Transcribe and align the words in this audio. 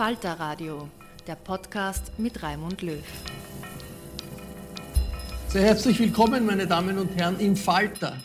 Falter 0.00 0.32
Radio, 0.40 0.88
der 1.26 1.34
Podcast 1.34 2.18
mit 2.18 2.42
Raimund 2.42 2.80
Löw. 2.80 3.04
Sehr 5.48 5.60
herzlich 5.60 6.00
willkommen, 6.00 6.46
meine 6.46 6.66
Damen 6.66 6.96
und 6.96 7.14
Herren, 7.16 7.38
im 7.38 7.54
Falter. 7.54 8.16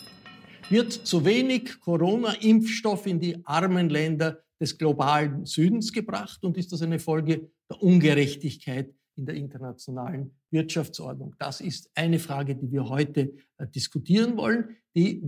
Wird 0.70 0.94
zu 0.94 1.26
wenig 1.26 1.82
Corona-Impfstoff 1.82 3.06
in 3.08 3.20
die 3.20 3.46
armen 3.46 3.90
Länder 3.90 4.40
des 4.58 4.78
globalen 4.78 5.44
Südens 5.44 5.92
gebracht 5.92 6.42
und 6.46 6.56
ist 6.56 6.72
das 6.72 6.82
eine 6.82 6.98
Folge 6.98 7.50
der 7.70 7.84
Ungerechtigkeit 7.84 8.96
in 9.18 9.26
der 9.26 9.36
internationalen 9.36 10.34
Wirtschaftsordnung? 10.52 11.36
Das 11.40 11.60
ist 11.60 11.92
eine 11.94 12.20
Frage, 12.20 12.56
die 12.56 12.72
wir 12.72 12.88
heute 12.88 13.34
äh, 13.58 13.68
diskutieren 13.68 14.38
wollen. 14.38 14.78
Die 14.96 15.22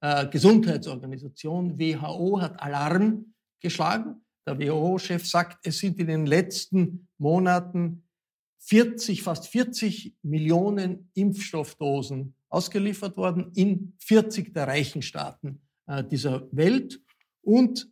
Weltgesundheitsorganisation 0.00 1.76
äh, 1.76 1.96
WHO 1.96 2.40
hat 2.40 2.62
Alarm 2.62 3.34
geschlagen. 3.60 4.22
Der 4.48 4.58
WHO-Chef 4.58 5.26
sagt, 5.26 5.66
es 5.66 5.78
sind 5.78 5.98
in 5.98 6.06
den 6.06 6.24
letzten 6.24 7.06
Monaten 7.18 8.02
40, 8.60 9.22
fast 9.22 9.48
40 9.48 10.16
Millionen 10.22 11.10
Impfstoffdosen 11.12 12.34
ausgeliefert 12.48 13.18
worden 13.18 13.52
in 13.54 13.92
40 13.98 14.54
der 14.54 14.66
reichen 14.66 15.02
Staaten 15.02 15.60
äh, 15.86 16.02
dieser 16.02 16.48
Welt. 16.50 16.98
Und 17.42 17.90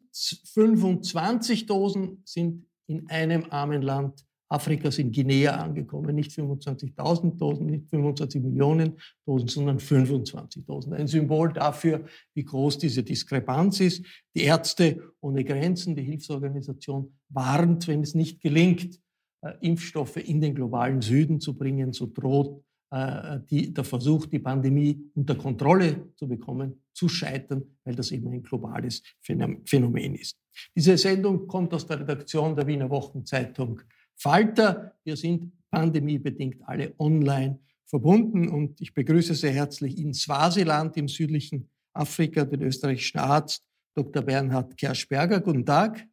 25 0.54 1.66
Dosen 1.66 2.22
sind 2.24 2.66
in 2.86 3.06
einem 3.10 3.44
armen 3.50 3.82
Land 3.82 4.25
Afrikas 4.48 4.98
in 4.98 5.12
Guinea 5.12 5.56
angekommen. 5.56 6.14
Nicht 6.14 6.30
25.000 6.32 7.36
Dosen, 7.36 7.66
nicht 7.66 7.88
25 7.88 8.42
Millionen 8.42 8.98
Dosen, 9.24 9.48
sondern 9.48 9.80
25 9.80 10.64
Dosen. 10.64 10.92
Ein 10.92 11.08
Symbol 11.08 11.52
dafür, 11.52 12.04
wie 12.34 12.44
groß 12.44 12.78
diese 12.78 13.02
Diskrepanz 13.02 13.80
ist. 13.80 14.04
Die 14.34 14.42
Ärzte 14.42 15.12
ohne 15.20 15.44
Grenzen, 15.44 15.96
die 15.96 16.02
Hilfsorganisation, 16.02 17.12
warnt, 17.28 17.88
wenn 17.88 18.02
es 18.02 18.14
nicht 18.14 18.40
gelingt, 18.40 19.00
äh, 19.42 19.52
Impfstoffe 19.60 20.16
in 20.16 20.40
den 20.40 20.54
globalen 20.54 21.02
Süden 21.02 21.40
zu 21.40 21.56
bringen, 21.56 21.92
so 21.92 22.06
droht 22.06 22.62
äh, 22.90 23.40
die, 23.50 23.74
der 23.74 23.84
Versuch, 23.84 24.26
die 24.26 24.38
Pandemie 24.38 25.10
unter 25.14 25.34
Kontrolle 25.34 26.12
zu 26.14 26.28
bekommen, 26.28 26.84
zu 26.92 27.08
scheitern, 27.08 27.64
weil 27.84 27.96
das 27.96 28.12
eben 28.12 28.28
ein 28.28 28.42
globales 28.42 29.02
Phänomen 29.20 30.14
ist. 30.14 30.36
Diese 30.74 30.96
Sendung 30.96 31.46
kommt 31.46 31.74
aus 31.74 31.86
der 31.86 32.00
Redaktion 32.00 32.54
der 32.54 32.66
Wiener 32.66 32.88
Wochenzeitung 32.88 33.80
Falter. 34.16 34.96
Wir 35.04 35.16
sind 35.16 35.52
pandemiebedingt 35.70 36.62
alle 36.66 36.94
online 36.98 37.58
verbunden 37.84 38.48
und 38.48 38.80
ich 38.80 38.94
begrüße 38.94 39.34
sehr 39.34 39.52
herzlich 39.52 39.98
in 39.98 40.12
Swasiland 40.14 40.96
im 40.96 41.08
südlichen 41.08 41.68
Afrika 41.92 42.44
den 42.44 42.62
österreichischen 42.62 43.18
Arzt 43.18 43.66
Dr. 43.94 44.22
Bernhard 44.22 44.76
Kerschberger. 44.76 45.40
Guten 45.40 45.64
Tag. 45.64 46.06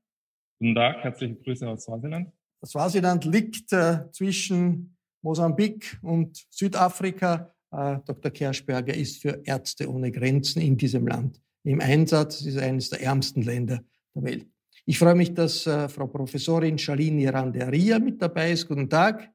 Guten 0.60 0.76
Tag, 0.76 1.04
herzliche 1.04 1.36
Grüße 1.36 1.68
aus 1.68 1.84
Swasiland. 1.84 2.32
Das 2.62 2.72
Swasiland 2.72 3.26
liegt 3.26 3.74
äh, 3.74 4.10
zwischen 4.12 4.96
Mosambik 5.22 5.98
und 6.02 6.46
Südafrika. 6.50 7.54
Äh, 7.72 7.98
Dr. 8.06 8.32
Kerschberger 8.32 8.94
ist 8.94 9.22
für 9.22 9.42
Ärzte 9.44 9.90
ohne 9.90 10.12
Grenzen 10.12 10.62
in 10.62 10.78
diesem 10.78 11.08
Land 11.08 11.42
im 11.64 11.82
Einsatz. 11.82 12.42
Es 12.42 12.48
ist 12.48 12.58
eines 12.58 12.90
der 12.90 13.02
ärmsten 13.02 13.42
Länder 13.42 13.84
der 14.16 14.24
Welt. 14.24 14.53
Ich 14.86 15.00
freue 15.00 15.16
mich, 15.16 15.34
dass 15.34 15.66
äh, 15.66 15.88
Frau 15.88 16.08
Professorin 16.08 16.78
Shalini 16.78 17.28
Randeria 17.28 18.00
mit 18.00 18.22
dabei 18.22 18.52
ist. 18.52 18.68
Guten 18.68 18.90
Tag. 18.90 19.32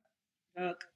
Tag. 0.55 0.93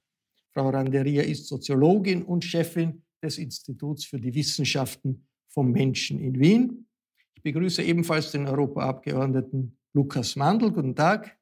Frau 0.53 0.69
Randeria 0.69 1.23
ist 1.23 1.47
Soziologin 1.47 2.23
und 2.23 2.43
Chefin 2.43 3.03
des 3.23 3.39
Instituts 3.39 4.05
für 4.05 4.19
die 4.19 4.33
Wissenschaften 4.33 5.27
vom 5.49 5.71
Menschen 5.71 6.19
in 6.19 6.39
Wien. 6.39 6.87
Ich 7.33 7.41
begrüße 7.41 7.81
ebenfalls 7.81 8.31
den 8.31 8.47
Europaabgeordneten 8.47 9.77
Lukas 9.93 10.35
Mandl. 10.35 10.71
Guten 10.71 10.95
Tag. 10.95 11.35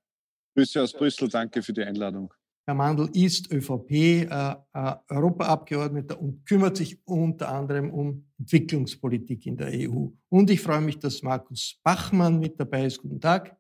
Grüße 0.56 0.82
aus 0.82 0.94
Brüssel. 0.94 1.28
Danke 1.28 1.62
für 1.62 1.74
die 1.74 1.84
Einladung. 1.84 2.34
Herr 2.66 2.76
Mandl 2.76 3.10
ist 3.14 3.52
ÖVP-Europaabgeordneter 3.52 6.16
äh, 6.16 6.18
äh, 6.18 6.22
und 6.22 6.46
kümmert 6.46 6.78
sich 6.78 7.00
unter 7.06 7.50
anderem 7.50 7.92
um 7.92 8.28
Entwicklungspolitik 8.40 9.48
in 9.48 9.58
der 9.58 9.72
EU. 9.74 10.08
Und 10.30 10.50
ich 10.52 10.62
freue 10.62 10.82
mich, 10.82 11.00
dass 11.00 11.24
Markus 11.24 11.80
Bachmann 11.84 12.40
mit 12.40 12.60
dabei 12.60 12.86
ist. 12.86 13.00
Guten 13.00 13.20
Tag. 13.20 13.58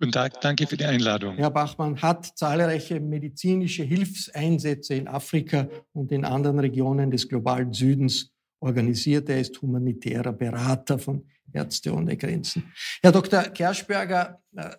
Guten 0.00 0.10
Tag, 0.10 0.40
danke 0.40 0.66
für 0.66 0.76
die 0.76 0.84
Einladung. 0.84 1.36
Herr 1.36 1.50
Bachmann 1.50 2.02
hat 2.02 2.36
zahlreiche 2.36 2.98
medizinische 2.98 3.84
Hilfseinsätze 3.84 4.94
in 4.94 5.06
Afrika 5.06 5.68
und 5.92 6.10
in 6.10 6.24
anderen 6.24 6.58
Regionen 6.58 7.12
des 7.12 7.28
globalen 7.28 7.72
Südens 7.72 8.32
organisiert. 8.58 9.28
Er 9.28 9.40
ist 9.40 9.62
humanitärer 9.62 10.32
Berater 10.32 10.98
von 10.98 11.24
Ärzte 11.52 11.94
ohne 11.94 12.16
Grenzen. 12.16 12.72
Herr 13.02 13.12
Dr. 13.12 13.44
Kerschberger, 13.44 14.42
äh, 14.56 14.70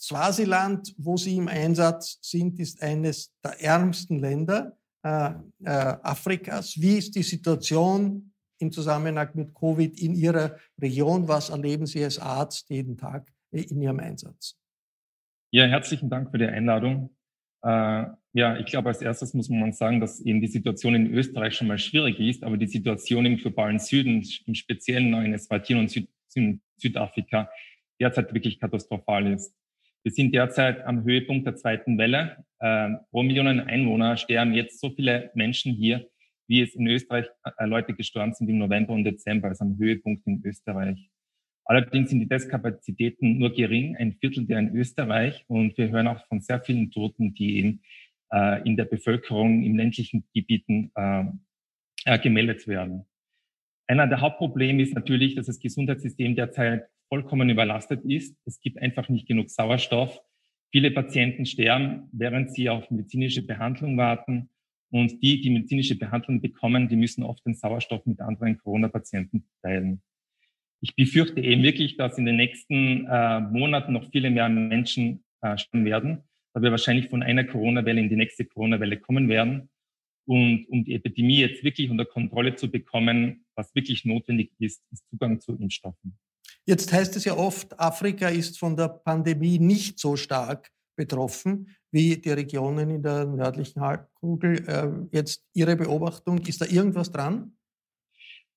Swasiland, 0.00 0.94
wo 0.96 1.16
Sie 1.16 1.36
im 1.36 1.48
Einsatz 1.48 2.18
sind, 2.22 2.58
ist 2.58 2.82
eines 2.82 3.34
der 3.44 3.60
ärmsten 3.62 4.18
Länder 4.18 4.76
äh, 5.02 5.32
äh, 5.64 5.70
Afrikas. 6.02 6.80
Wie 6.80 6.96
ist 6.96 7.14
die 7.14 7.22
Situation 7.22 8.32
im 8.58 8.72
Zusammenhang 8.72 9.28
mit 9.34 9.54
Covid 9.54 10.00
in 10.00 10.14
Ihrer 10.14 10.56
Region? 10.80 11.28
Was 11.28 11.50
erleben 11.50 11.86
Sie 11.86 12.02
als 12.02 12.18
Arzt 12.18 12.70
jeden 12.70 12.96
Tag 12.96 13.30
in 13.50 13.82
Ihrem 13.82 14.00
Einsatz? 14.00 14.56
Ja, 15.52 15.66
herzlichen 15.66 16.08
Dank 16.08 16.30
für 16.30 16.38
die 16.38 16.46
Einladung. 16.46 17.10
Äh, 17.62 18.06
ja, 18.32 18.56
ich 18.56 18.66
glaube, 18.66 18.88
als 18.88 19.02
erstes 19.02 19.34
muss 19.34 19.50
man 19.50 19.72
sagen, 19.72 20.00
dass 20.00 20.20
eben 20.20 20.40
die 20.40 20.46
Situation 20.46 20.94
in 20.94 21.12
Österreich 21.12 21.56
schon 21.56 21.66
mal 21.66 21.78
schwierig 21.78 22.18
ist, 22.20 22.42
aber 22.42 22.56
die 22.56 22.68
Situation 22.68 23.26
im 23.26 23.36
globalen 23.36 23.78
Süden, 23.78 24.26
im 24.46 24.54
Speziellen 24.54 25.12
in 25.24 25.34
Eswatini 25.34 25.80
und 25.80 25.90
Süd 25.90 26.08
Südafrika, 26.76 27.50
derzeit 28.00 28.32
wirklich 28.32 28.60
katastrophal 28.60 29.26
ist. 29.32 29.52
Wir 30.02 30.12
sind 30.12 30.34
derzeit 30.34 30.82
am 30.86 31.04
Höhepunkt 31.04 31.46
der 31.46 31.56
zweiten 31.56 31.98
Welle. 31.98 32.44
Äh, 32.58 32.88
pro 33.10 33.22
Millionen 33.22 33.60
Einwohner 33.60 34.16
sterben 34.16 34.54
jetzt 34.54 34.80
so 34.80 34.90
viele 34.90 35.30
Menschen 35.34 35.74
hier, 35.74 36.08
wie 36.48 36.62
es 36.62 36.74
in 36.74 36.86
Österreich 36.86 37.26
äh, 37.44 37.66
Leute 37.66 37.92
gestorben 37.94 38.32
sind 38.32 38.48
im 38.48 38.56
November 38.56 38.94
und 38.94 39.04
Dezember, 39.04 39.48
also 39.48 39.64
am 39.64 39.76
Höhepunkt 39.78 40.26
in 40.26 40.42
Österreich. 40.42 41.10
Allerdings 41.66 42.08
sind 42.08 42.20
die 42.20 42.28
Testkapazitäten 42.28 43.38
nur 43.38 43.52
gering, 43.52 43.94
ein 43.96 44.14
Viertel 44.14 44.46
der 44.46 44.58
in 44.60 44.74
Österreich. 44.74 45.44
Und 45.48 45.76
wir 45.76 45.90
hören 45.90 46.08
auch 46.08 46.26
von 46.28 46.40
sehr 46.40 46.60
vielen 46.62 46.90
Toten, 46.90 47.34
die 47.34 47.58
eben 47.58 47.82
äh, 48.32 48.66
in 48.66 48.78
der 48.78 48.86
Bevölkerung 48.86 49.62
in 49.62 49.76
ländlichen 49.76 50.24
Gebieten 50.34 50.90
äh, 50.94 51.24
äh, 52.06 52.18
gemeldet 52.18 52.66
werden. 52.66 53.04
Einer 53.86 54.06
der 54.06 54.22
Hauptprobleme 54.22 54.82
ist 54.82 54.94
natürlich, 54.94 55.34
dass 55.34 55.46
das 55.46 55.60
Gesundheitssystem 55.60 56.36
derzeit 56.36 56.88
vollkommen 57.10 57.50
überlastet 57.50 58.02
ist. 58.04 58.38
Es 58.46 58.60
gibt 58.60 58.80
einfach 58.80 59.10
nicht 59.10 59.26
genug 59.26 59.50
Sauerstoff. 59.50 60.18
Viele 60.72 60.90
Patienten 60.92 61.44
sterben, 61.44 62.08
während 62.12 62.54
sie 62.54 62.70
auf 62.70 62.90
medizinische 62.90 63.42
Behandlung 63.42 63.98
warten. 63.98 64.48
Und 64.90 65.22
die, 65.22 65.40
die 65.40 65.50
medizinische 65.50 65.98
Behandlung 65.98 66.40
bekommen, 66.40 66.88
die 66.88 66.96
müssen 66.96 67.22
oft 67.22 67.44
den 67.44 67.54
Sauerstoff 67.54 68.06
mit 68.06 68.20
anderen 68.20 68.56
Corona-Patienten 68.56 69.44
teilen. 69.62 70.02
Ich 70.80 70.94
befürchte 70.94 71.40
eben 71.40 71.62
wirklich, 71.62 71.96
dass 71.96 72.16
in 72.16 72.24
den 72.24 72.36
nächsten 72.36 73.06
äh, 73.06 73.40
Monaten 73.40 73.92
noch 73.92 74.10
viele 74.10 74.30
mehr 74.30 74.48
Menschen 74.48 75.24
äh, 75.42 75.58
sterben 75.58 75.84
werden, 75.84 76.22
weil 76.54 76.62
wir 76.62 76.70
wahrscheinlich 76.70 77.08
von 77.08 77.22
einer 77.22 77.44
Corona-Welle 77.44 78.00
in 78.00 78.08
die 78.08 78.16
nächste 78.16 78.46
Corona-Welle 78.46 78.98
kommen 78.98 79.28
werden. 79.28 79.68
Und 80.26 80.66
um 80.68 80.84
die 80.84 80.94
Epidemie 80.94 81.40
jetzt 81.40 81.62
wirklich 81.64 81.90
unter 81.90 82.04
Kontrolle 82.04 82.54
zu 82.54 82.70
bekommen, 82.70 83.44
was 83.56 83.74
wirklich 83.74 84.04
notwendig 84.04 84.52
ist, 84.58 84.82
ist 84.92 85.08
Zugang 85.10 85.40
zu 85.40 85.56
Impfstoffen. 85.56 86.18
Jetzt 86.66 86.92
heißt 86.92 87.16
es 87.16 87.24
ja 87.24 87.36
oft, 87.36 87.78
Afrika 87.80 88.28
ist 88.28 88.58
von 88.58 88.76
der 88.76 88.88
Pandemie 88.88 89.58
nicht 89.58 89.98
so 89.98 90.16
stark 90.16 90.70
betroffen 90.96 91.74
wie 91.90 92.16
die 92.16 92.30
Regionen 92.30 92.90
in 92.90 93.02
der 93.02 93.24
nördlichen 93.24 93.80
Halbkugel. 93.80 94.68
Äh, 94.68 95.16
jetzt 95.16 95.44
Ihre 95.54 95.76
Beobachtung, 95.76 96.38
ist 96.38 96.60
da 96.60 96.66
irgendwas 96.66 97.10
dran? 97.10 97.52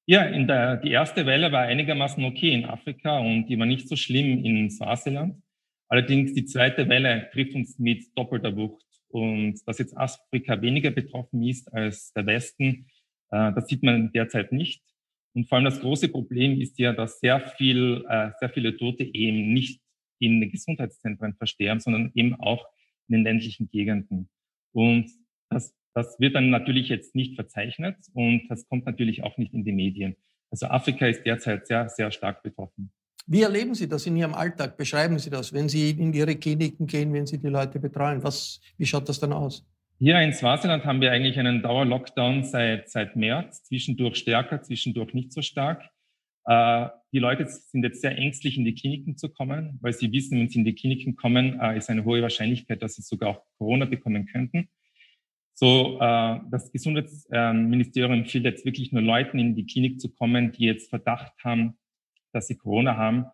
Ja, 0.06 0.30
der, 0.30 0.78
die 0.78 0.92
erste 0.92 1.26
Welle 1.26 1.52
war 1.52 1.62
einigermaßen 1.62 2.24
okay 2.26 2.54
in 2.54 2.66
Afrika 2.66 3.20
und 3.20 3.48
die 3.48 3.58
war 3.58 3.66
nicht 3.66 3.88
so 3.88 3.96
schlimm 3.96 4.44
in 4.44 4.70
Swasiland. 4.70 5.42
Allerdings 5.88 6.34
die 6.34 6.46
zweite 6.46 6.90
Welle 6.90 7.30
trifft 7.32 7.56
uns 7.56 7.80
mit 7.80 8.06
doppelter 8.16 8.56
Wucht. 8.56 8.86
Und 9.08 9.62
dass 9.66 9.78
jetzt 9.78 9.96
Afrika 9.96 10.60
weniger 10.62 10.92
betroffen 10.92 11.44
ist 11.44 11.72
als 11.74 12.12
der 12.14 12.26
Westen, 12.26 12.88
äh, 13.32 13.54
das 13.54 13.68
sieht 13.68 13.84
man 13.84 14.12
derzeit 14.12 14.52
nicht. 14.52 14.84
Und 15.34 15.48
vor 15.48 15.58
allem 15.58 15.66
das 15.66 15.80
große 15.80 16.10
Problem 16.10 16.60
ist 16.60 16.78
ja, 16.78 16.94
dass 16.94 17.20
sehr 17.20 17.40
viel, 17.40 18.06
äh, 18.08 18.32
sehr 18.40 18.50
viele 18.50 18.78
Tote 18.78 19.04
eben 19.04 19.54
nicht 19.54 19.82
in 20.20 20.42
den 20.42 20.52
Gesundheitszentren 20.52 21.36
versterben, 21.36 21.80
sondern 21.80 22.12
eben 22.14 22.36
auch 22.36 22.66
in 23.08 23.14
den 23.14 23.24
ländlichen 23.24 23.68
Gegenden. 23.70 24.30
Und 24.72 25.10
das 25.50 25.74
das 25.94 26.20
wird 26.20 26.36
dann 26.36 26.50
natürlich 26.50 26.90
jetzt 26.90 27.16
nicht 27.16 27.36
verzeichnet 27.36 27.98
und 28.14 28.48
das 28.50 28.68
kommt 28.68 28.86
natürlich 28.86 29.24
auch 29.24 29.38
nicht 29.38 29.54
in 29.54 29.64
die 29.64 29.72
Medien. 29.72 30.16
Also 30.50 30.68
Afrika 30.68 31.08
ist 31.08 31.24
derzeit 31.24 31.68
sehr, 31.68 31.90
sehr 31.90 32.12
stark 32.12 32.44
betroffen. 32.44 32.92
Wie 33.26 33.42
erleben 33.42 33.74
Sie 33.74 33.88
das 33.88 34.06
in 34.06 34.18
Ihrem 34.18 34.34
Alltag? 34.34 34.76
Beschreiben 34.76 35.18
Sie 35.18 35.30
das, 35.30 35.54
wenn 35.54 35.70
Sie 35.70 35.92
in 35.92 36.14
Ihre 36.14 36.36
Kliniken 36.36 36.88
gehen, 36.88 37.14
wenn 37.14 37.26
Sie 37.26 37.38
die 37.38 37.48
Leute 37.48 37.80
betreuen. 37.80 38.22
Was, 38.24 38.60
wie 38.78 38.86
schaut 38.86 39.08
das 39.08 39.20
dann 39.20 39.34
aus? 39.34 39.66
Hier 40.04 40.20
in 40.20 40.34
Swaziland 40.34 40.84
haben 40.84 41.00
wir 41.00 41.14
eigentlich 41.14 41.40
einen 41.40 41.62
Dauerlockdown 41.62 42.44
seit, 42.44 42.90
seit 42.90 43.16
März, 43.16 43.64
zwischendurch 43.64 44.18
stärker, 44.18 44.62
zwischendurch 44.62 45.14
nicht 45.14 45.32
so 45.32 45.42
stark. 45.42 45.82
Äh, 46.44 46.90
die 47.14 47.20
Leute 47.20 47.48
sind 47.48 47.86
jetzt 47.86 48.02
sehr 48.02 48.18
ängstlich, 48.18 48.58
in 48.58 48.66
die 48.66 48.76
Kliniken 48.76 49.16
zu 49.16 49.30
kommen, 49.30 49.80
weil 49.82 49.94
sie 49.94 50.12
wissen, 50.12 50.38
wenn 50.38 50.50
sie 50.50 50.60
in 50.60 50.66
die 50.66 50.76
Kliniken 50.76 51.16
kommen, 51.16 51.58
äh, 51.58 51.78
ist 51.78 51.90
eine 51.90 52.04
hohe 52.04 52.22
Wahrscheinlichkeit, 52.22 52.84
dass 52.84 52.96
sie 52.96 53.02
sogar 53.02 53.30
auch 53.30 53.46
Corona 53.58 53.86
bekommen 53.86 54.26
könnten. 54.26 54.68
So, 55.54 55.98
äh, 56.02 56.40
das 56.52 56.70
Gesundheitsministerium 56.74 58.12
empfiehlt 58.12 58.44
jetzt 58.44 58.66
wirklich 58.66 58.92
nur 58.92 59.04
Leuten 59.04 59.40
in 59.40 59.56
die 59.56 59.66
Klinik 59.66 60.02
zu 60.02 60.14
kommen, 60.14 60.52
die 60.52 60.66
jetzt 60.66 60.90
Verdacht 60.90 61.32
haben, 61.46 61.78
dass 62.34 62.48
sie 62.48 62.58
Corona 62.58 62.98
haben. 62.98 63.28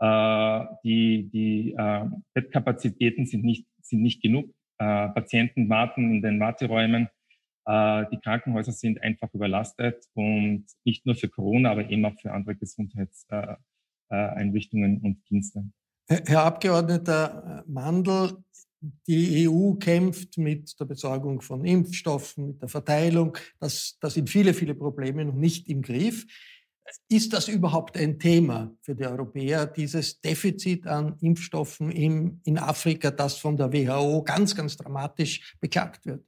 Äh, 0.00 0.66
die 0.82 1.30
die 1.30 1.74
äh, 1.78 2.06
Bettkapazitäten 2.34 3.24
sind 3.26 3.44
nicht, 3.44 3.68
sind 3.82 4.02
nicht 4.02 4.20
genug. 4.20 4.52
Äh, 4.78 5.08
Patienten 5.08 5.68
warten 5.68 6.14
in 6.14 6.22
den 6.22 6.40
Warteräumen. 6.40 7.08
Äh, 7.66 8.06
die 8.12 8.18
Krankenhäuser 8.18 8.72
sind 8.72 9.02
einfach 9.02 9.34
überlastet 9.34 10.06
und 10.14 10.64
nicht 10.84 11.04
nur 11.04 11.16
für 11.16 11.28
Corona, 11.28 11.72
aber 11.72 11.90
eben 11.90 12.04
auch 12.04 12.18
für 12.20 12.30
andere 12.32 12.54
Gesundheitseinrichtungen 12.56 14.94
äh, 14.94 14.98
äh, 14.98 15.06
und 15.06 15.28
Dienste. 15.28 15.64
Herr 16.08 16.44
Abgeordneter 16.44 17.64
Mandl, 17.66 18.38
die 19.06 19.48
EU 19.48 19.74
kämpft 19.74 20.38
mit 20.38 20.78
der 20.80 20.86
Besorgung 20.86 21.42
von 21.42 21.64
Impfstoffen, 21.64 22.46
mit 22.46 22.62
der 22.62 22.68
Verteilung. 22.68 23.36
Das, 23.58 23.98
das 24.00 24.14
sind 24.14 24.30
viele, 24.30 24.54
viele 24.54 24.74
Probleme 24.74 25.24
noch 25.24 25.34
nicht 25.34 25.68
im 25.68 25.82
Griff. 25.82 26.24
Ist 27.08 27.32
das 27.32 27.48
überhaupt 27.48 27.96
ein 27.96 28.18
Thema 28.18 28.74
für 28.80 28.94
die 28.94 29.04
Europäer, 29.04 29.66
dieses 29.66 30.20
Defizit 30.20 30.86
an 30.86 31.16
Impfstoffen 31.20 31.90
in, 31.90 32.40
in 32.44 32.58
Afrika, 32.58 33.10
das 33.10 33.36
von 33.38 33.56
der 33.56 33.72
WHO 33.72 34.22
ganz, 34.22 34.54
ganz 34.54 34.76
dramatisch 34.76 35.56
beklagt 35.60 36.06
wird? 36.06 36.24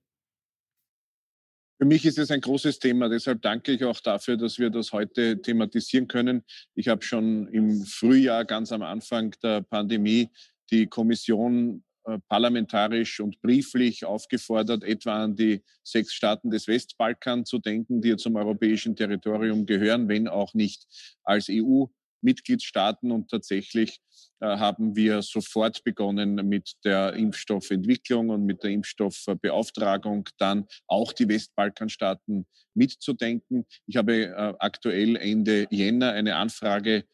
Für 1.81 1.87
mich 1.87 2.05
ist 2.05 2.19
es 2.19 2.31
ein 2.31 2.43
großes 2.43 2.79
Thema. 2.79 3.09
Deshalb 3.09 3.41
danke 3.41 3.73
ich 3.73 3.85
auch 3.85 3.99
dafür, 4.01 4.37
dass 4.37 4.59
wir 4.59 4.69
das 4.69 4.93
heute 4.93 5.41
thematisieren 5.41 6.09
können. 6.09 6.45
Ich 6.75 6.89
habe 6.89 7.03
schon 7.03 7.49
im 7.49 7.87
Frühjahr, 7.87 8.45
ganz 8.45 8.71
am 8.71 8.83
Anfang 8.83 9.35
der 9.43 9.63
Pandemie, 9.63 10.29
die 10.71 10.87
Kommission 10.87 11.83
parlamentarisch 12.29 13.21
und 13.21 13.41
brieflich 13.41 14.05
aufgefordert, 14.05 14.85
etwa 14.85 15.25
an 15.25 15.37
die 15.37 15.63
sechs 15.83 16.13
Staaten 16.13 16.51
des 16.51 16.69
Westbalkan 16.69 17.45
zu 17.45 17.59
denken, 17.59 18.01
die 18.01 18.17
zum 18.17 18.37
europäischen 18.37 18.97
Territorium 18.97 19.67
gehören, 19.67 20.09
wenn 20.09 20.29
auch 20.29 20.55
nicht 20.55 20.87
als 21.25 21.49
EU. 21.51 21.87
Mitgliedstaaten 22.23 23.13
und 23.13 23.31
tatsächlich 23.31 23.99
äh, 24.41 24.47
haben 24.47 24.97
wir 24.97 25.23
sofort 25.23 25.83
begonnen 25.85 26.35
mit 26.47 26.75
der 26.85 27.15
Impfstoffentwicklung 27.15 28.31
und 28.31 28.45
mit 28.45 28.63
der 28.63 28.71
Impfstoffbeauftragung 28.71 30.29
dann 30.39 30.67
auch 30.87 31.13
die 31.13 31.29
Westbalkanstaaten 31.29 32.47
mitzudenken. 32.75 33.67
Ich 33.87 33.97
habe 33.97 34.27
äh, 34.27 34.55
aktuell 34.59 35.17
Ende 35.17 35.67
Jänner 35.71 36.13
eine 36.13 36.37
Anfrage 36.37 36.97
äh, 36.97 37.05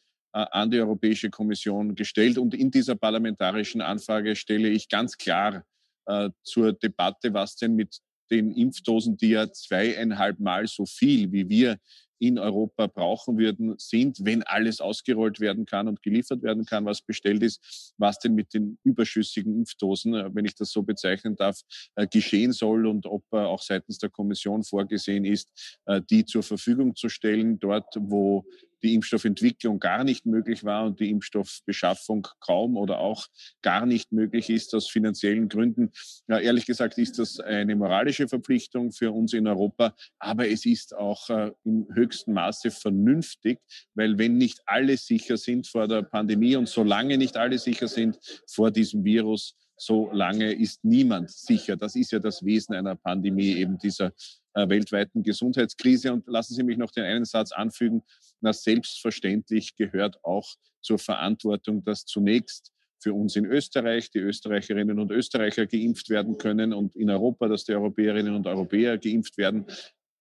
an 0.45 0.71
die 0.71 0.79
Europäische 0.79 1.31
Kommission 1.31 1.95
gestellt. 1.95 2.39
Und 2.39 2.55
in 2.55 2.71
dieser 2.71 2.95
parlamentarischen 2.95 3.81
Anfrage 3.81 4.37
stelle 4.37 4.69
ich 4.69 4.89
ganz 4.89 5.17
klar 5.17 5.65
äh, 6.07 6.31
zur 6.43 6.73
Debatte, 6.73 7.33
was 7.33 7.57
denn 7.57 7.75
mit 7.75 7.99
den 8.31 8.51
Impfdosen, 8.53 9.17
die 9.17 9.31
ja 9.31 9.51
zweieinhalb 9.51 10.39
Mal 10.41 10.67
so 10.67 10.85
viel 10.85 11.31
wie 11.33 11.49
wir 11.49 11.79
in 12.19 12.39
Europa 12.39 12.87
brauchen 12.87 13.39
würden, 13.39 13.75
sind, 13.79 14.25
wenn 14.25 14.43
alles 14.43 14.81
ausgerollt 14.81 15.41
werden 15.41 15.67
kann 15.67 15.89
und 15.89 16.03
geliefert 16.03 16.43
werden 16.43 16.65
kann, 16.65 16.87
was 16.87 17.03
bestellt 17.03 17.43
ist, 17.43 17.95
was 17.99 18.19
denn 18.19 18.35
mit 18.35 18.55
den 18.55 18.79
überschüssigen 18.85 19.55
Impfdosen, 19.55 20.15
äh, 20.15 20.35
wenn 20.35 20.45
ich 20.45 20.55
das 20.55 20.71
so 20.71 20.83
bezeichnen 20.83 21.37
darf, 21.37 21.61
äh, 21.95 22.07
geschehen 22.07 22.53
soll 22.53 22.87
und 22.87 23.07
ob 23.07 23.25
äh, 23.33 23.37
auch 23.37 23.63
seitens 23.63 23.99
der 23.99 24.11
Kommission 24.11 24.65
vorgesehen 24.65 25.25
ist, 25.25 25.81
die 26.11 26.25
zur 26.25 26.43
Verfügung 26.43 26.95
zu 26.97 27.09
stellen, 27.09 27.59
dort, 27.59 27.95
wo 27.99 28.45
die 28.83 28.95
Impfstoffentwicklung 28.95 29.79
gar 29.79 30.05
nicht 30.05 30.27
möglich 30.27 30.65
war 30.65 30.87
und 30.87 31.01
die 31.01 31.11
Impfstoffbeschaffung 31.11 32.27
kaum 32.41 32.77
oder 32.77 32.99
auch 32.99 33.27
gar 33.63 33.87
nicht 33.87 34.13
möglich 34.13 34.51
ist 34.51 34.75
aus 34.75 34.89
finanziellen 34.89 35.49
Gründen. 35.49 35.93
Ja, 36.29 36.39
ehrlich 36.39 36.67
gesagt 36.67 36.99
ist 36.99 37.19
das 37.19 37.41
eine 37.41 37.77
moralische 37.77 38.29
Verpflichtung 38.29 38.93
für 38.93 39.13
uns 39.13 39.33
in 39.33 39.47
Europa, 39.47 39.95
aber 40.19 40.49
es 40.49 40.67
ist 40.67 40.95
auch 40.95 41.29
äh, 41.31 41.53
im 41.65 41.87
höchsten 41.93 42.33
Maße 42.33 42.71
vernünftig, 42.71 43.59
weil 43.95 44.19
wenn 44.19 44.37
nicht 44.37 44.61
alle 44.67 44.97
sicher 44.97 45.37
sind 45.37 45.67
vor 45.67 45.89
der 45.89 46.03
Pandemie 46.03 46.57
und 46.57 46.69
solange 46.69 47.19
nicht 47.19 47.37
alle 47.37 47.59
sicher 47.59 47.89
sind 47.89 48.19
vor 48.47 48.71
diesem 48.71 49.05
Virus, 49.05 49.57
so 49.77 50.11
lange 50.13 50.53
ist 50.53 50.85
niemand 50.85 51.31
sicher. 51.31 51.77
Das 51.77 51.97
ist 51.97 52.13
ja 52.13 52.19
das 52.19 52.45
Wesen 52.45 52.75
einer 52.75 52.97
Pandemie, 52.97 53.57
eben 53.57 53.79
dieser 53.79 54.13
weltweiten 54.57 55.23
Gesundheitskrise. 55.23 56.13
Und 56.13 56.27
lassen 56.27 56.55
Sie 56.55 56.63
mich 56.63 56.79
noch 56.79 56.91
den 56.91 57.05
einen 57.05 57.25
Satz 57.25 57.53
anfügen. 57.53 58.03
Na, 58.41 58.53
selbstverständlich 58.53 59.77
gehört 59.77 60.23
auch 60.25 60.49
zur 60.81 60.99
Verantwortung, 60.99 61.85
dass 61.85 62.05
zunächst 62.05 62.73
für 62.99 63.13
uns 63.13 63.37
in 63.37 63.45
Österreich 63.45 64.11
die 64.11 64.19
Österreicherinnen 64.19 64.99
und 64.99 65.11
Österreicher 65.11 65.67
geimpft 65.67 66.09
werden 66.09 66.39
können 66.39 66.73
und 66.73 66.97
in 66.97 67.11
Europa, 67.11 67.49
dass 67.49 67.65
die 67.65 67.75
Europäerinnen 67.75 68.35
und 68.35 68.47
Europäer 68.47 68.99
geimpft 68.99 69.37
werden. 69.37 69.67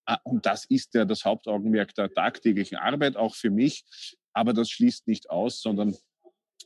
Ah, 0.06 0.20
und 0.24 0.46
das 0.46 0.66
ist 0.66 0.94
ja 0.94 1.06
das 1.06 1.26
Hauptaugenmerk 1.26 1.96
der 1.96 2.12
tagtäglichen 2.12 2.78
Arbeit, 2.78 3.16
auch 3.16 3.36
für 3.36 3.50
mich. 3.50 3.86
Aber 4.34 4.54
das 4.54 4.70
schließt 4.70 5.08
nicht 5.08 5.30
aus, 5.30 5.62
sondern 5.62 5.96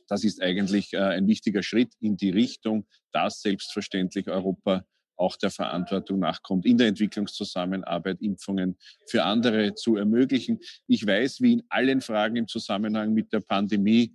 das 0.08 0.24
ist 0.24 0.42
eigentlich 0.42 0.96
ein 0.98 1.28
wichtiger 1.28 1.62
Schritt 1.62 1.94
in 2.00 2.16
die 2.16 2.30
Richtung, 2.30 2.86
dass 3.12 3.40
selbstverständlich 3.42 4.28
Europa 4.28 4.84
auch 5.20 5.36
der 5.36 5.50
Verantwortung 5.50 6.18
nachkommt, 6.18 6.66
in 6.66 6.78
der 6.78 6.88
Entwicklungszusammenarbeit 6.88 8.20
Impfungen 8.20 8.76
für 9.06 9.24
andere 9.24 9.74
zu 9.74 9.96
ermöglichen. 9.96 10.58
Ich 10.86 11.06
weiß, 11.06 11.40
wie 11.40 11.54
in 11.54 11.62
allen 11.68 12.00
Fragen 12.00 12.36
im 12.36 12.48
Zusammenhang 12.48 13.12
mit 13.12 13.32
der 13.32 13.40
Pandemie 13.40 14.14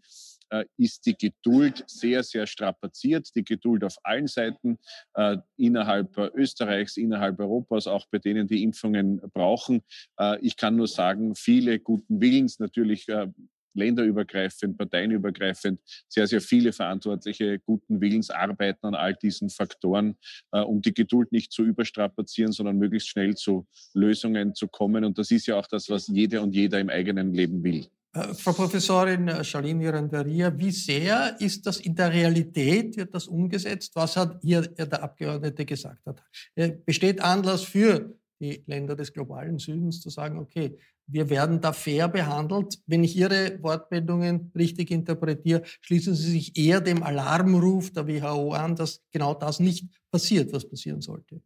äh, 0.50 0.66
ist 0.78 1.06
die 1.06 1.16
Geduld 1.16 1.84
sehr, 1.88 2.24
sehr 2.24 2.48
strapaziert. 2.48 3.30
Die 3.36 3.44
Geduld 3.44 3.84
auf 3.84 3.98
allen 4.04 4.28
Seiten, 4.28 4.78
äh, 5.16 5.38
innerhalb 5.58 6.18
Österreichs, 6.36 6.98
innerhalb 6.98 7.40
Europas, 7.40 7.88
auch 7.88 8.06
bei 8.12 8.20
denen, 8.20 8.48
die 8.48 8.64
Impfungen 8.64 9.22
brauchen. 9.34 9.82
Äh, 10.20 10.40
ich 10.42 10.58
kann 10.58 10.76
nur 10.76 10.88
sagen, 10.88 11.36
viele 11.36 11.80
guten 11.80 12.22
Willens, 12.22 12.60
natürlich 12.60 13.08
äh, 13.10 13.28
länderübergreifend, 13.76 14.78
parteienübergreifend 14.78 15.80
sehr, 16.08 16.28
sehr 16.28 16.42
viele 16.42 16.74
Verantwortliche 16.74 17.60
guten 17.60 18.02
Willens 18.02 18.30
arbeiten 18.30 18.88
an 18.88 18.96
all 18.96 19.16
diesen 19.16 19.50
Faktoren, 19.50 20.18
äh, 20.52 20.60
um 20.60 20.82
die 20.82 20.94
Geduld 20.94 21.32
nicht 21.32 21.52
zu 21.52 21.64
überstrapazieren, 21.64 22.52
sondern 22.52 22.78
möglichst 22.78 23.10
schnell 23.10 23.36
zu 23.36 23.68
Lösungen 23.94 24.56
zu 24.56 24.68
kommen. 24.68 25.04
Und 25.06 25.18
das 25.18 25.32
ist 25.32 25.48
ja 25.48 25.58
auch 25.58 25.68
das, 25.68 25.90
was 25.90 26.08
jede 26.08 26.42
und 26.42 26.54
jeder 26.54 26.80
im 26.80 26.90
eigenen 26.90 27.34
Leben 27.34 27.64
will. 27.64 27.88
Äh, 28.14 28.34
Frau 28.34 28.54
Professorin 28.54 29.44
Shalini 29.44 29.88
Randaria, 29.90 30.58
wie 30.58 30.72
sehr 30.72 31.36
ist 31.40 31.66
das 31.66 31.80
in 31.82 31.96
der 31.96 32.12
Realität, 32.12 32.96
wird 32.98 33.14
das 33.14 33.28
umgesetzt? 33.28 33.92
Was 33.96 34.16
hat 34.16 34.40
hier 34.42 34.62
der 34.62 35.04
Abgeordnete 35.04 35.66
gesagt? 35.66 36.06
Hat? 36.06 36.24
Äh, 36.56 36.72
besteht 36.86 37.22
Anlass 37.22 37.64
für 37.64 38.16
die 38.40 38.64
Länder 38.68 38.96
des 38.96 39.14
globalen 39.14 39.60
Südens 39.60 40.02
zu 40.02 40.10
sagen, 40.10 40.40
okay, 40.40 40.78
wir 41.08 41.30
werden 41.30 41.62
da 41.62 41.74
fair 41.74 42.08
behandelt. 42.08 42.80
Wenn 42.88 43.04
ich 43.04 43.16
Ihre 43.16 43.62
Wortmeldungen 43.62 44.52
richtig 44.56 44.92
interpretiere, 44.92 45.64
schließen 45.82 46.16
Sie 46.16 46.32
sich 46.32 46.58
eher 46.58 46.82
dem 46.82 47.04
Alarmruf 47.04 47.92
der 47.92 48.08
WHO 48.08 48.54
an, 48.54 48.76
dass 48.76 49.02
genau 49.12 49.34
das 49.34 49.60
nicht 49.60 49.86
passiert, 50.12 50.52
was 50.54 50.68
passieren 50.68 51.02
sollte. 51.02 51.42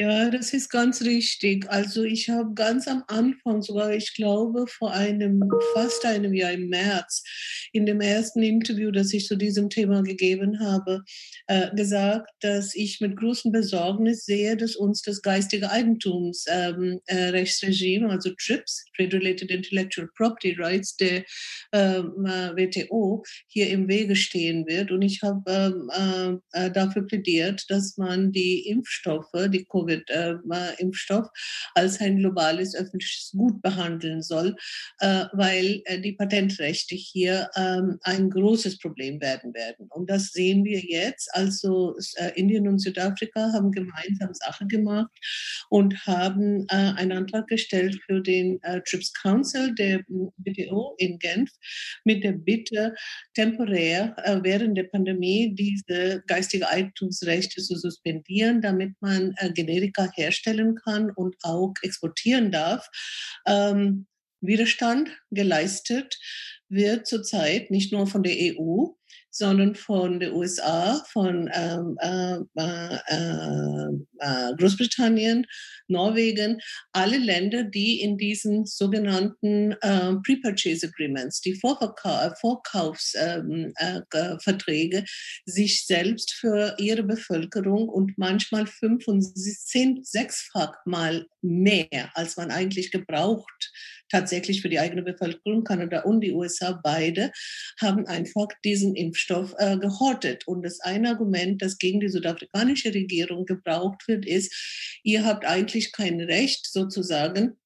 Ja, 0.00 0.30
das 0.30 0.54
ist 0.54 0.70
ganz 0.70 1.02
richtig. 1.02 1.68
Also 1.68 2.04
ich 2.04 2.28
habe 2.28 2.54
ganz 2.54 2.86
am 2.86 3.02
Anfang, 3.08 3.62
sogar 3.62 3.92
ich 3.92 4.14
glaube 4.14 4.68
vor 4.68 4.92
einem, 4.92 5.42
fast 5.74 6.06
einem 6.06 6.32
Jahr 6.34 6.52
im 6.52 6.68
März, 6.68 7.24
in 7.72 7.84
dem 7.84 8.00
ersten 8.00 8.44
Interview, 8.44 8.92
das 8.92 9.12
ich 9.12 9.26
zu 9.26 9.34
diesem 9.34 9.70
Thema 9.70 10.04
gegeben 10.04 10.60
habe, 10.60 11.02
äh, 11.48 11.74
gesagt, 11.74 12.30
dass 12.42 12.76
ich 12.76 13.00
mit 13.00 13.16
großem 13.16 13.50
Besorgnis 13.50 14.24
sehe, 14.24 14.56
dass 14.56 14.76
uns 14.76 15.02
das 15.02 15.20
geistige 15.20 15.68
Eigentumsrechtsregime, 15.68 18.04
ähm, 18.04 18.10
äh, 18.10 18.12
also 18.12 18.30
TRIPS, 18.38 18.84
Trade 18.96 19.16
Related 19.16 19.50
Intellectual 19.50 20.08
Property 20.16 20.52
Rights, 20.52 20.96
der 20.96 21.24
ähm, 21.72 22.24
äh, 22.24 22.54
WTO, 22.54 23.24
hier 23.48 23.68
im 23.70 23.88
Wege 23.88 24.14
stehen 24.14 24.64
wird. 24.68 24.92
Und 24.92 25.02
ich 25.02 25.22
habe 25.22 25.82
ähm, 25.92 26.40
äh, 26.52 26.66
äh, 26.66 26.70
dafür 26.70 27.04
plädiert, 27.04 27.64
dass 27.68 27.96
man 27.96 28.30
die 28.30 28.68
Impfstoffe, 28.68 29.48
die 29.48 29.64
COVID 29.64 29.87
Covid-Impfstoff 29.88 31.28
als 31.74 32.00
ein 32.00 32.18
globales 32.18 32.74
öffentliches 32.74 33.32
Gut 33.32 33.60
behandeln 33.62 34.22
soll, 34.22 34.56
äh, 35.00 35.24
weil 35.32 35.82
äh, 35.84 36.00
die 36.00 36.12
Patentrechte 36.12 36.94
hier 36.94 37.50
ähm, 37.56 37.98
ein 38.02 38.30
großes 38.30 38.78
Problem 38.78 39.20
werden 39.20 39.54
werden. 39.54 39.86
Und 39.90 40.10
das 40.10 40.32
sehen 40.32 40.64
wir 40.64 40.80
jetzt. 40.80 41.28
Also 41.32 41.96
äh, 42.16 42.32
Indien 42.38 42.68
und 42.68 42.78
Südafrika 42.78 43.52
haben 43.52 43.72
gemeinsam 43.72 44.32
Sache 44.34 44.66
gemacht 44.66 45.10
und 45.70 46.06
haben 46.06 46.66
einen 46.68 47.12
Antrag 47.12 47.46
gestellt 47.48 47.98
für 48.06 48.20
den 48.20 48.60
TRIPS 48.60 49.12
Council 49.14 49.74
der 49.74 50.00
WTO 50.08 50.94
in 50.98 51.18
Genf 51.18 51.50
mit 52.04 52.24
der 52.24 52.32
Bitte, 52.32 52.94
temporär 53.34 54.16
während 54.42 54.76
der 54.76 54.84
Pandemie 54.84 55.54
diese 55.54 56.22
geistige 56.26 56.68
Eigentumsrechte 56.68 57.62
zu 57.62 57.76
suspendieren, 57.76 58.60
damit 58.60 58.92
man 59.00 59.34
genetisch 59.54 59.77
Generika 59.78 60.10
herstellen 60.14 60.74
kann 60.74 61.10
und 61.10 61.36
auch 61.42 61.74
exportieren 61.82 62.50
darf, 62.50 62.88
ähm, 63.46 64.06
Widerstand 64.40 65.10
geleistet 65.30 66.18
wird 66.68 67.06
zurzeit 67.06 67.70
nicht 67.70 67.92
nur 67.92 68.06
von 68.06 68.22
der 68.22 68.34
EU, 68.36 68.86
sondern 69.30 69.74
von 69.74 70.20
den 70.20 70.32
USA, 70.32 71.04
von 71.10 71.50
ähm, 71.52 71.98
äh, 72.00 72.38
äh, 72.56 72.98
äh, 74.18 74.54
Großbritannien, 74.56 75.46
Norwegen, 75.88 76.60
alle 76.92 77.18
Länder, 77.18 77.64
die 77.64 78.00
in 78.00 78.16
diesen 78.18 78.66
sogenannten 78.66 79.72
äh, 79.80 80.14
Pre-Purchase 80.24 80.86
Agreements, 80.86 81.40
die 81.40 81.54
Vorverka 81.54 82.34
Vorkaufsverträge, 82.40 84.98
ähm, 84.98 85.04
äh, 85.04 85.06
sich 85.46 85.86
selbst 85.86 86.34
für 86.34 86.76
ihre 86.78 87.02
Bevölkerung 87.02 87.88
und 87.88 88.18
manchmal 88.18 88.66
fünf 88.66 89.08
und 89.08 89.22
zehn, 89.22 90.00
sechsfach 90.02 90.74
mal 90.84 91.26
mehr, 91.42 92.10
als 92.14 92.36
man 92.36 92.50
eigentlich 92.50 92.90
gebraucht 92.90 93.72
tatsächlich 94.10 94.62
für 94.62 94.68
die 94.68 94.80
eigene 94.80 95.02
Bevölkerung, 95.02 95.64
Kanada 95.64 96.02
und 96.02 96.20
die 96.20 96.32
USA 96.32 96.80
beide, 96.82 97.32
haben 97.80 98.06
einfach 98.06 98.48
diesen 98.64 98.94
Impfstoff 98.94 99.54
äh, 99.58 99.76
gehortet. 99.78 100.46
Und 100.46 100.62
das 100.62 100.80
eine 100.80 101.10
Argument, 101.10 101.62
das 101.62 101.78
gegen 101.78 102.00
die 102.00 102.08
südafrikanische 102.08 102.94
Regierung 102.94 103.46
gebraucht 103.46 104.06
wird, 104.08 104.26
ist, 104.26 105.00
ihr 105.02 105.24
habt 105.24 105.44
eigentlich 105.44 105.92
kein 105.92 106.20
Recht 106.20 106.66
sozusagen, 106.70 107.58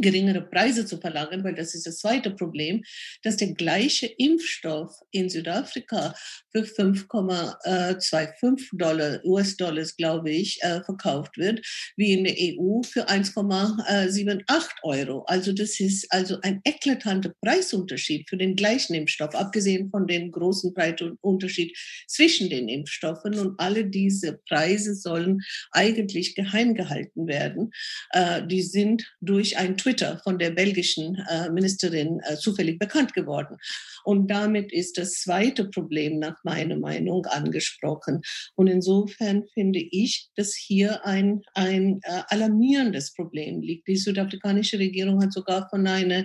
geringere 0.00 0.42
Preise 0.42 0.86
zu 0.86 0.98
verlangen, 0.98 1.44
weil 1.44 1.54
das 1.54 1.74
ist 1.74 1.86
das 1.86 1.98
zweite 1.98 2.30
Problem, 2.30 2.82
dass 3.22 3.36
der 3.36 3.54
gleiche 3.54 4.06
Impfstoff 4.06 4.92
in 5.10 5.28
Südafrika 5.28 6.14
für 6.52 6.62
5,25 6.62 8.68
Dollar, 8.72 9.20
US-Dollars, 9.24 9.96
glaube 9.96 10.30
ich, 10.30 10.58
äh, 10.62 10.82
verkauft 10.82 11.36
wird, 11.36 11.66
wie 11.96 12.12
in 12.12 12.24
der 12.24 12.34
EU 12.38 12.82
für 12.82 13.08
1,78 13.08 14.68
Euro. 14.82 15.24
Also 15.26 15.52
das 15.52 15.80
ist 15.80 16.06
also 16.10 16.38
ein 16.42 16.60
eklatanter 16.64 17.32
Preisunterschied 17.42 18.28
für 18.28 18.36
den 18.36 18.56
gleichen 18.56 18.94
Impfstoff, 18.94 19.34
abgesehen 19.34 19.90
von 19.90 20.06
dem 20.06 20.30
großen 20.30 20.74
Preisunterschied 20.74 21.76
zwischen 22.06 22.50
den 22.50 22.68
Impfstoffen. 22.68 23.38
Und 23.38 23.58
alle 23.58 23.84
diese 23.84 24.40
Preise 24.48 24.94
sollen 24.94 25.40
eigentlich 25.72 26.34
geheim 26.34 26.74
gehalten 26.74 27.26
werden. 27.26 27.70
Äh, 28.10 28.46
die 28.46 28.62
sind 28.62 29.04
durch 29.20 29.58
ein 29.58 29.76
von 30.22 30.38
der 30.38 30.50
belgischen 30.50 31.16
äh, 31.30 31.50
Ministerin 31.50 32.20
äh, 32.20 32.36
zufällig 32.36 32.78
bekannt 32.78 33.14
geworden. 33.14 33.56
Und 34.04 34.28
damit 34.28 34.72
ist 34.72 34.98
das 34.98 35.20
zweite 35.20 35.66
Problem 35.66 36.18
nach 36.18 36.36
meiner 36.44 36.76
Meinung 36.76 37.26
angesprochen. 37.26 38.22
Und 38.54 38.66
insofern 38.68 39.44
finde 39.54 39.80
ich, 39.80 40.28
dass 40.36 40.54
hier 40.54 41.04
ein, 41.04 41.42
ein 41.54 42.00
äh, 42.02 42.22
alarmierendes 42.28 43.12
Problem 43.12 43.60
liegt. 43.60 43.88
Die 43.88 43.96
südafrikanische 43.96 44.78
Regierung 44.78 45.22
hat 45.22 45.32
sogar 45.32 45.68
von 45.68 45.86
einer, 45.86 46.24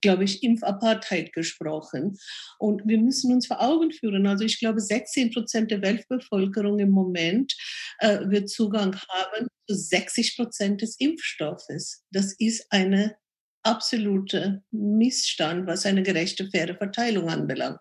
glaube 0.00 0.24
ich, 0.24 0.42
Impfapartheid 0.42 1.32
gesprochen. 1.32 2.16
Und 2.58 2.82
wir 2.86 2.98
müssen 2.98 3.32
uns 3.32 3.46
vor 3.46 3.60
Augen 3.60 3.92
führen, 3.92 4.26
also 4.26 4.44
ich 4.44 4.58
glaube, 4.58 4.80
16 4.80 5.32
Prozent 5.32 5.70
der 5.70 5.82
Weltbevölkerung 5.82 6.78
im 6.78 6.90
Moment 6.90 7.54
äh, 7.98 8.20
wird 8.28 8.48
Zugang 8.48 8.96
haben 9.08 9.48
zu 9.66 9.74
60 9.74 10.36
Prozent 10.36 10.82
des 10.82 10.96
Impfstoffes. 10.98 12.04
Das 12.10 12.34
ist 12.38 12.66
eine 12.70 13.16
absolute 13.62 14.62
Missstand, 14.70 15.66
was 15.66 15.86
eine 15.86 16.02
gerechte, 16.02 16.48
faire 16.50 16.76
Verteilung 16.76 17.28
anbelangt. 17.28 17.80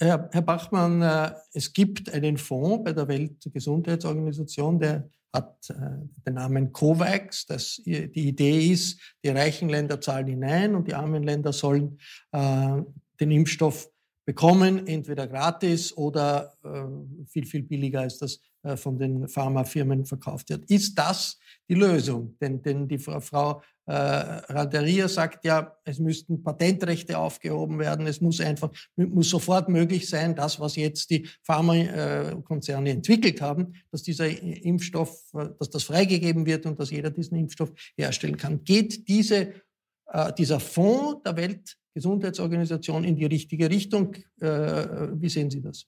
Herr, 0.00 0.28
Herr 0.32 0.42
Bachmann, 0.42 1.02
äh, 1.02 1.32
es 1.52 1.72
gibt 1.72 2.12
einen 2.12 2.38
Fonds 2.38 2.84
bei 2.84 2.92
der 2.92 3.08
Weltgesundheitsorganisation, 3.08 4.78
der 4.80 5.08
hat 5.32 5.70
äh, 5.70 5.74
den 6.26 6.34
Namen 6.34 6.72
COVAX. 6.72 7.46
Das, 7.46 7.80
die 7.84 8.28
Idee 8.28 8.72
ist, 8.72 9.00
die 9.22 9.28
reichen 9.28 9.68
Länder 9.68 10.00
zahlen 10.00 10.26
hinein 10.26 10.74
und 10.74 10.88
die 10.88 10.94
armen 10.94 11.22
Länder 11.22 11.52
sollen 11.52 11.98
äh, 12.32 12.82
den 13.20 13.30
Impfstoff 13.30 13.90
bekommen, 14.24 14.86
entweder 14.86 15.26
gratis 15.28 15.96
oder 15.96 16.56
äh, 16.64 17.26
viel, 17.28 17.46
viel 17.46 17.62
billiger, 17.62 18.00
als 18.00 18.18
das 18.18 18.40
von 18.74 18.98
den 18.98 19.28
Pharmafirmen 19.28 20.04
verkauft 20.06 20.50
wird. 20.50 20.70
Ist 20.70 20.98
das 20.98 21.38
die 21.68 21.74
Lösung? 21.74 22.36
Denn, 22.40 22.62
denn 22.62 22.88
die 22.88 22.98
Frau 22.98 23.62
äh, 23.86 23.92
Randeria 23.92 25.06
sagt 25.06 25.44
ja, 25.44 25.76
es 25.84 26.00
müssten 26.00 26.42
Patentrechte 26.42 27.18
aufgehoben 27.18 27.78
werden, 27.78 28.06
es 28.08 28.20
muss 28.20 28.40
einfach, 28.40 28.70
muss 28.96 29.30
sofort 29.30 29.68
möglich 29.68 30.08
sein, 30.08 30.34
das, 30.34 30.58
was 30.58 30.74
jetzt 30.74 31.10
die 31.10 31.28
Pharmakonzerne 31.44 32.90
entwickelt 32.90 33.40
haben, 33.40 33.74
dass 33.92 34.02
dieser 34.02 34.28
Impfstoff, 34.28 35.22
äh, 35.34 35.50
dass 35.58 35.70
das 35.70 35.84
freigegeben 35.84 36.46
wird 36.46 36.66
und 36.66 36.80
dass 36.80 36.90
jeder 36.90 37.10
diesen 37.10 37.38
Impfstoff 37.38 37.72
herstellen 37.96 38.36
kann. 38.36 38.64
Geht 38.64 39.06
diese, 39.06 39.52
äh, 40.06 40.32
dieser 40.36 40.58
Fonds 40.58 41.22
der 41.24 41.36
Welt 41.36 41.76
Gesundheitsorganisation 41.94 43.04
in 43.04 43.16
die 43.16 43.24
richtige 43.24 43.70
Richtung. 43.70 44.14
Äh, 44.40 44.46
wie 45.14 45.30
sehen 45.30 45.50
Sie 45.50 45.62
das? 45.62 45.86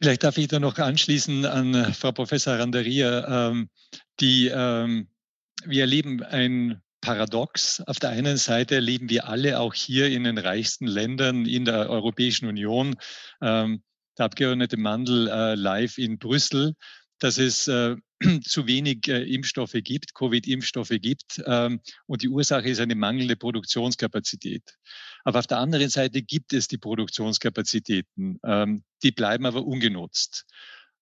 Vielleicht 0.00 0.24
darf 0.24 0.36
ich 0.36 0.48
da 0.48 0.58
noch 0.58 0.78
anschließen 0.78 1.46
an 1.46 1.74
äh, 1.74 1.92
Frau 1.92 2.12
Professor 2.12 2.58
Randeria. 2.58 3.48
Ähm, 3.48 3.70
die, 4.20 4.48
ähm, 4.48 5.08
wir 5.64 5.82
erleben 5.82 6.22
ein 6.22 6.82
paradox. 7.00 7.80
Auf 7.82 7.98
der 7.98 8.10
einen 8.10 8.36
Seite 8.36 8.80
leben 8.80 9.08
wir 9.08 9.28
alle 9.28 9.60
auch 9.60 9.74
hier 9.74 10.08
in 10.08 10.24
den 10.24 10.38
reichsten 10.38 10.86
Ländern 10.86 11.46
in 11.46 11.64
der 11.64 11.88
Europäischen 11.88 12.46
Union. 12.46 12.96
Ähm, 13.40 13.82
der 14.18 14.26
Abgeordnete 14.26 14.76
Mandel 14.76 15.28
äh, 15.28 15.54
live 15.54 15.98
in 15.98 16.18
Brüssel, 16.18 16.74
dass 17.18 17.38
es 17.38 17.68
äh, 17.68 17.96
zu 18.44 18.66
wenig 18.66 19.08
äh, 19.08 19.22
Impfstoffe 19.22 19.76
gibt, 19.82 20.14
Covid-Impfstoffe 20.14 20.96
gibt. 21.00 21.42
Ähm, 21.46 21.80
und 22.06 22.22
die 22.22 22.28
Ursache 22.28 22.68
ist 22.68 22.80
eine 22.80 22.94
mangelnde 22.94 23.36
Produktionskapazität. 23.36 24.62
Aber 25.24 25.38
auf 25.40 25.46
der 25.46 25.58
anderen 25.58 25.88
Seite 25.88 26.22
gibt 26.22 26.52
es 26.52 26.68
die 26.68 26.78
Produktionskapazitäten. 26.78 28.38
Ähm, 28.44 28.84
die 29.02 29.12
bleiben 29.12 29.46
aber 29.46 29.64
ungenutzt. 29.64 30.46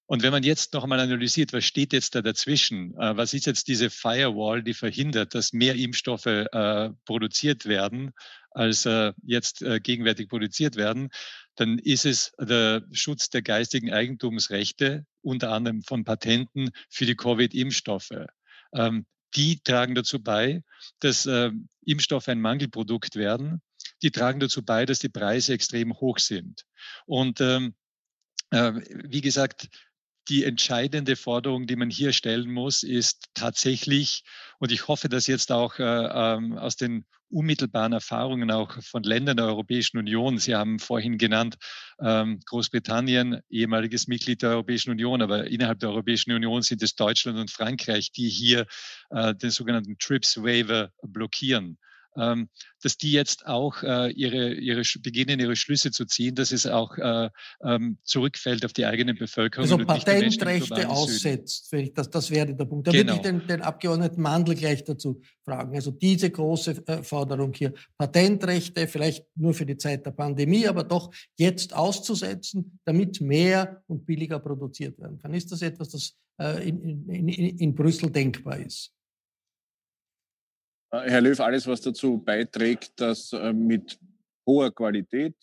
Und 0.06 0.22
wenn 0.22 0.32
man 0.32 0.42
jetzt 0.42 0.74
noch 0.74 0.82
einmal 0.82 1.00
analysiert, 1.00 1.52
was 1.54 1.64
steht 1.64 1.94
jetzt 1.94 2.14
da 2.14 2.20
dazwischen? 2.20 2.94
Äh, 2.98 3.16
was 3.16 3.32
ist 3.32 3.46
jetzt 3.46 3.68
diese 3.68 3.88
Firewall, 3.88 4.62
die 4.62 4.74
verhindert, 4.74 5.34
dass 5.34 5.52
mehr 5.52 5.76
Impfstoffe 5.76 6.26
äh, 6.26 6.90
produziert 7.06 7.64
werden, 7.64 8.12
als 8.50 8.84
äh, 8.84 9.12
jetzt 9.22 9.62
äh, 9.62 9.80
gegenwärtig 9.80 10.28
produziert 10.28 10.76
werden? 10.76 11.08
Dann 11.56 11.78
ist 11.78 12.04
es 12.04 12.32
der 12.38 12.84
Schutz 12.92 13.30
der 13.30 13.42
geistigen 13.42 13.92
Eigentumsrechte, 13.92 15.06
unter 15.22 15.52
anderem 15.52 15.82
von 15.82 16.04
Patenten 16.04 16.70
für 16.90 17.06
die 17.06 17.16
Covid-Impfstoffe. 17.16 18.26
Ähm, 18.74 19.06
die 19.36 19.60
tragen 19.60 19.94
dazu 19.94 20.22
bei, 20.22 20.62
dass 21.00 21.26
äh, 21.26 21.50
Impfstoffe 21.84 22.28
ein 22.28 22.40
Mangelprodukt 22.40 23.16
werden. 23.16 23.62
Die 24.02 24.10
tragen 24.10 24.40
dazu 24.40 24.64
bei, 24.64 24.86
dass 24.86 24.98
die 24.98 25.08
Preise 25.08 25.52
extrem 25.52 25.94
hoch 25.94 26.18
sind. 26.18 26.64
Und 27.06 27.40
ähm, 27.40 27.74
äh, 28.50 28.72
wie 29.04 29.20
gesagt, 29.20 29.68
die 30.28 30.44
entscheidende 30.44 31.16
Forderung, 31.16 31.66
die 31.66 31.76
man 31.76 31.90
hier 31.90 32.12
stellen 32.12 32.50
muss, 32.50 32.82
ist 32.82 33.28
tatsächlich, 33.34 34.24
und 34.58 34.72
ich 34.72 34.88
hoffe, 34.88 35.08
dass 35.08 35.26
jetzt 35.26 35.52
auch 35.52 35.78
äh, 35.78 35.82
ähm, 35.82 36.56
aus 36.56 36.76
den 36.76 37.04
unmittelbaren 37.34 37.92
Erfahrungen 37.92 38.50
auch 38.50 38.80
von 38.82 39.02
Ländern 39.02 39.36
der 39.36 39.46
Europäischen 39.46 39.98
Union, 39.98 40.38
Sie 40.38 40.54
haben 40.54 40.78
vorhin 40.78 41.18
genannt, 41.18 41.56
ähm, 42.00 42.40
Großbritannien, 42.46 43.40
ehemaliges 43.50 44.06
Mitglied 44.06 44.42
der 44.42 44.50
Europäischen 44.50 44.90
Union, 44.90 45.20
aber 45.20 45.46
innerhalb 45.48 45.80
der 45.80 45.90
Europäischen 45.90 46.32
Union 46.32 46.62
sind 46.62 46.82
es 46.82 46.94
Deutschland 46.94 47.38
und 47.38 47.50
Frankreich, 47.50 48.12
die 48.12 48.28
hier 48.28 48.66
äh, 49.10 49.34
den 49.34 49.50
sogenannten 49.50 49.98
TRIPS 49.98 50.42
Waiver 50.42 50.90
blockieren 51.02 51.78
dass 52.14 52.96
die 52.96 53.12
jetzt 53.12 53.46
auch 53.46 53.82
äh, 53.82 54.10
ihre, 54.12 54.54
ihre 54.54 54.82
beginnen, 55.00 55.40
ihre 55.40 55.56
Schlüsse 55.56 55.90
zu 55.90 56.04
ziehen, 56.04 56.34
dass 56.34 56.52
es 56.52 56.66
auch 56.66 56.96
äh, 56.98 57.30
ähm, 57.62 57.98
zurückfällt 58.04 58.64
auf 58.64 58.72
die 58.72 58.86
eigene 58.86 59.14
Bevölkerung. 59.14 59.64
Also 59.64 59.78
Patentrechte 59.78 60.88
aussetzt, 60.88 61.72
das, 61.94 62.10
das 62.10 62.30
wäre 62.30 62.54
der 62.54 62.64
Punkt. 62.64 62.86
Da 62.86 62.92
genau. 62.92 63.14
würde 63.14 63.16
ich 63.16 63.22
den, 63.22 63.46
den 63.46 63.62
Abgeordneten 63.62 64.20
Mandel 64.20 64.54
gleich 64.54 64.84
dazu 64.84 65.20
fragen. 65.44 65.74
Also 65.74 65.90
diese 65.90 66.30
große 66.30 66.86
äh, 66.86 67.02
Forderung 67.02 67.52
hier, 67.54 67.72
Patentrechte 67.98 68.86
vielleicht 68.86 69.26
nur 69.34 69.54
für 69.54 69.66
die 69.66 69.76
Zeit 69.76 70.06
der 70.06 70.12
Pandemie, 70.12 70.66
aber 70.66 70.84
doch 70.84 71.12
jetzt 71.36 71.74
auszusetzen, 71.74 72.78
damit 72.84 73.20
mehr 73.20 73.82
und 73.86 74.06
billiger 74.06 74.38
produziert 74.38 74.98
werden 74.98 75.18
kann. 75.20 75.34
Ist 75.34 75.50
das 75.52 75.62
etwas, 75.62 75.88
das 75.90 76.14
äh, 76.38 76.68
in, 76.68 77.08
in, 77.08 77.28
in 77.28 77.74
Brüssel 77.74 78.10
denkbar 78.10 78.58
ist? 78.58 78.92
Äh, 80.94 81.10
Herr 81.10 81.20
Löw, 81.20 81.38
alles, 81.40 81.66
was 81.66 81.80
dazu 81.80 82.18
beiträgt, 82.18 82.92
dass 83.00 83.32
äh, 83.32 83.52
mit 83.52 83.98
hoher 84.46 84.72
Qualität 84.72 85.34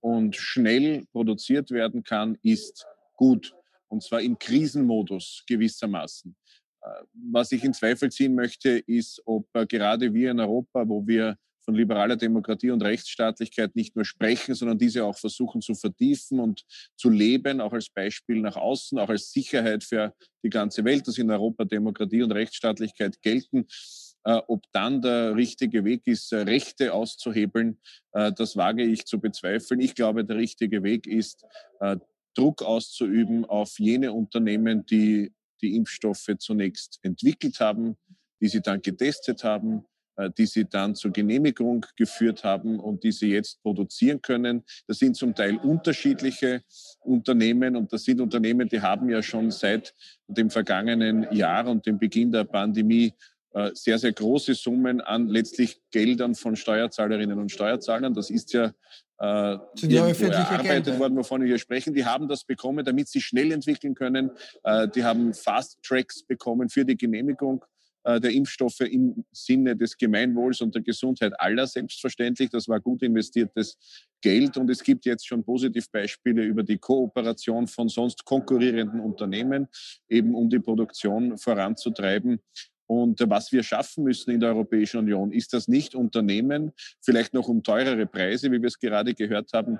und 0.00 0.36
schnell 0.36 1.04
produziert 1.12 1.70
werden 1.70 2.02
kann, 2.02 2.36
ist 2.42 2.86
gut. 3.14 3.54
Und 3.88 4.02
zwar 4.02 4.20
im 4.20 4.38
Krisenmodus 4.38 5.44
gewissermaßen. 5.46 6.36
Äh, 6.82 6.88
was 7.30 7.52
ich 7.52 7.64
in 7.64 7.72
Zweifel 7.72 8.10
ziehen 8.10 8.34
möchte, 8.34 8.70
ist, 8.86 9.22
ob 9.24 9.48
gerade 9.68 10.12
wir 10.12 10.30
in 10.30 10.40
Europa, 10.40 10.86
wo 10.86 11.06
wir 11.06 11.36
von 11.64 11.74
liberaler 11.74 12.16
Demokratie 12.16 12.70
und 12.70 12.82
Rechtsstaatlichkeit 12.82 13.74
nicht 13.74 13.96
nur 13.96 14.04
sprechen, 14.04 14.54
sondern 14.54 14.78
diese 14.78 15.04
auch 15.04 15.16
versuchen 15.16 15.60
zu 15.60 15.74
vertiefen 15.74 16.38
und 16.38 16.64
zu 16.96 17.10
leben, 17.10 17.60
auch 17.60 17.72
als 17.72 17.88
Beispiel 17.88 18.40
nach 18.40 18.56
außen, 18.56 18.98
auch 19.00 19.08
als 19.08 19.32
Sicherheit 19.32 19.82
für 19.82 20.14
die 20.44 20.50
ganze 20.50 20.84
Welt, 20.84 21.08
dass 21.08 21.18
in 21.18 21.28
Europa 21.28 21.64
Demokratie 21.64 22.22
und 22.22 22.30
Rechtsstaatlichkeit 22.30 23.20
gelten, 23.20 23.66
ob 24.48 24.64
dann 24.72 25.00
der 25.02 25.36
richtige 25.36 25.84
Weg 25.84 26.06
ist, 26.06 26.32
äh, 26.32 26.38
Rechte 26.38 26.92
auszuhebeln, 26.92 27.78
äh, 28.12 28.32
das 28.32 28.56
wage 28.56 28.82
ich 28.82 29.04
zu 29.04 29.20
bezweifeln. 29.20 29.80
Ich 29.80 29.94
glaube, 29.94 30.24
der 30.24 30.36
richtige 30.36 30.82
Weg 30.82 31.06
ist, 31.06 31.44
Druck 32.34 32.62
auszuüben 32.62 33.44
auf 33.44 33.78
jene 33.78 34.12
Unternehmen, 34.12 34.84
die 34.86 35.32
die 35.62 35.76
Impfstoffe 35.76 36.28
zunächst 36.38 36.98
entwickelt 37.02 37.60
haben, 37.60 37.96
die 38.40 38.48
sie 38.48 38.60
dann 38.60 38.82
getestet 38.82 39.44
haben, 39.44 39.84
die 40.38 40.46
sie 40.46 40.64
dann 40.64 40.94
zur 40.94 41.12
Genehmigung 41.12 41.84
geführt 41.96 42.44
haben 42.44 42.80
und 42.80 43.04
die 43.04 43.12
sie 43.12 43.30
jetzt 43.30 43.62
produzieren 43.62 44.22
können. 44.22 44.64
Das 44.86 44.98
sind 44.98 45.16
zum 45.16 45.34
Teil 45.34 45.56
unterschiedliche 45.56 46.62
Unternehmen 47.00 47.76
und 47.76 47.92
das 47.92 48.04
sind 48.04 48.20
Unternehmen, 48.20 48.68
die 48.68 48.80
haben 48.80 49.10
ja 49.10 49.22
schon 49.22 49.50
seit 49.50 49.94
dem 50.26 50.50
vergangenen 50.50 51.30
Jahr 51.32 51.66
und 51.66 51.84
dem 51.84 51.98
Beginn 51.98 52.32
der 52.32 52.44
Pandemie 52.44 53.06
äh, 53.08 53.35
sehr, 53.72 53.98
sehr 53.98 54.12
große 54.12 54.54
Summen 54.54 55.00
an 55.00 55.28
letztlich 55.28 55.80
Geldern 55.90 56.34
von 56.34 56.56
Steuerzahlerinnen 56.56 57.38
und 57.38 57.50
Steuerzahlern. 57.50 58.12
Das 58.12 58.28
ist 58.28 58.52
ja 58.52 58.72
äh, 59.18 59.24
erarbeitet 59.24 60.84
Gelder. 60.84 60.98
worden, 60.98 61.16
wovon 61.16 61.40
wir 61.40 61.48
hier 61.48 61.58
sprechen. 61.58 61.94
Die 61.94 62.04
haben 62.04 62.28
das 62.28 62.44
bekommen, 62.44 62.84
damit 62.84 63.08
sie 63.08 63.20
schnell 63.20 63.52
entwickeln 63.52 63.94
können. 63.94 64.30
Äh, 64.62 64.88
die 64.88 65.04
haben 65.04 65.32
Fast 65.32 65.82
Tracks 65.82 66.22
bekommen 66.22 66.68
für 66.68 66.84
die 66.84 66.96
Genehmigung 66.96 67.64
äh, 68.04 68.20
der 68.20 68.32
Impfstoffe 68.32 68.80
im 68.80 69.24
Sinne 69.32 69.74
des 69.74 69.96
Gemeinwohls 69.96 70.60
und 70.60 70.74
der 70.74 70.82
Gesundheit 70.82 71.32
aller 71.40 71.66
selbstverständlich. 71.66 72.50
Das 72.50 72.68
war 72.68 72.78
gut 72.80 73.02
investiertes 73.02 73.78
Geld 74.20 74.56
und 74.56 74.70
es 74.70 74.82
gibt 74.82 75.06
jetzt 75.06 75.26
schon 75.26 75.42
Positivbeispiele 75.42 76.44
über 76.44 76.62
die 76.62 76.78
Kooperation 76.78 77.66
von 77.66 77.88
sonst 77.88 78.24
konkurrierenden 78.24 79.00
Unternehmen, 79.00 79.68
eben 80.08 80.34
um 80.34 80.48
die 80.48 80.60
Produktion 80.60 81.38
voranzutreiben. 81.38 82.40
Und 82.86 83.20
was 83.28 83.52
wir 83.52 83.62
schaffen 83.62 84.04
müssen 84.04 84.30
in 84.30 84.40
der 84.40 84.50
Europäischen 84.50 84.98
Union, 84.98 85.32
ist 85.32 85.52
das 85.52 85.68
nicht 85.68 85.94
Unternehmen, 85.94 86.72
vielleicht 87.02 87.34
noch 87.34 87.48
um 87.48 87.62
teurere 87.62 88.06
Preise, 88.06 88.50
wie 88.52 88.60
wir 88.60 88.68
es 88.68 88.78
gerade 88.78 89.14
gehört 89.14 89.52
haben, 89.52 89.78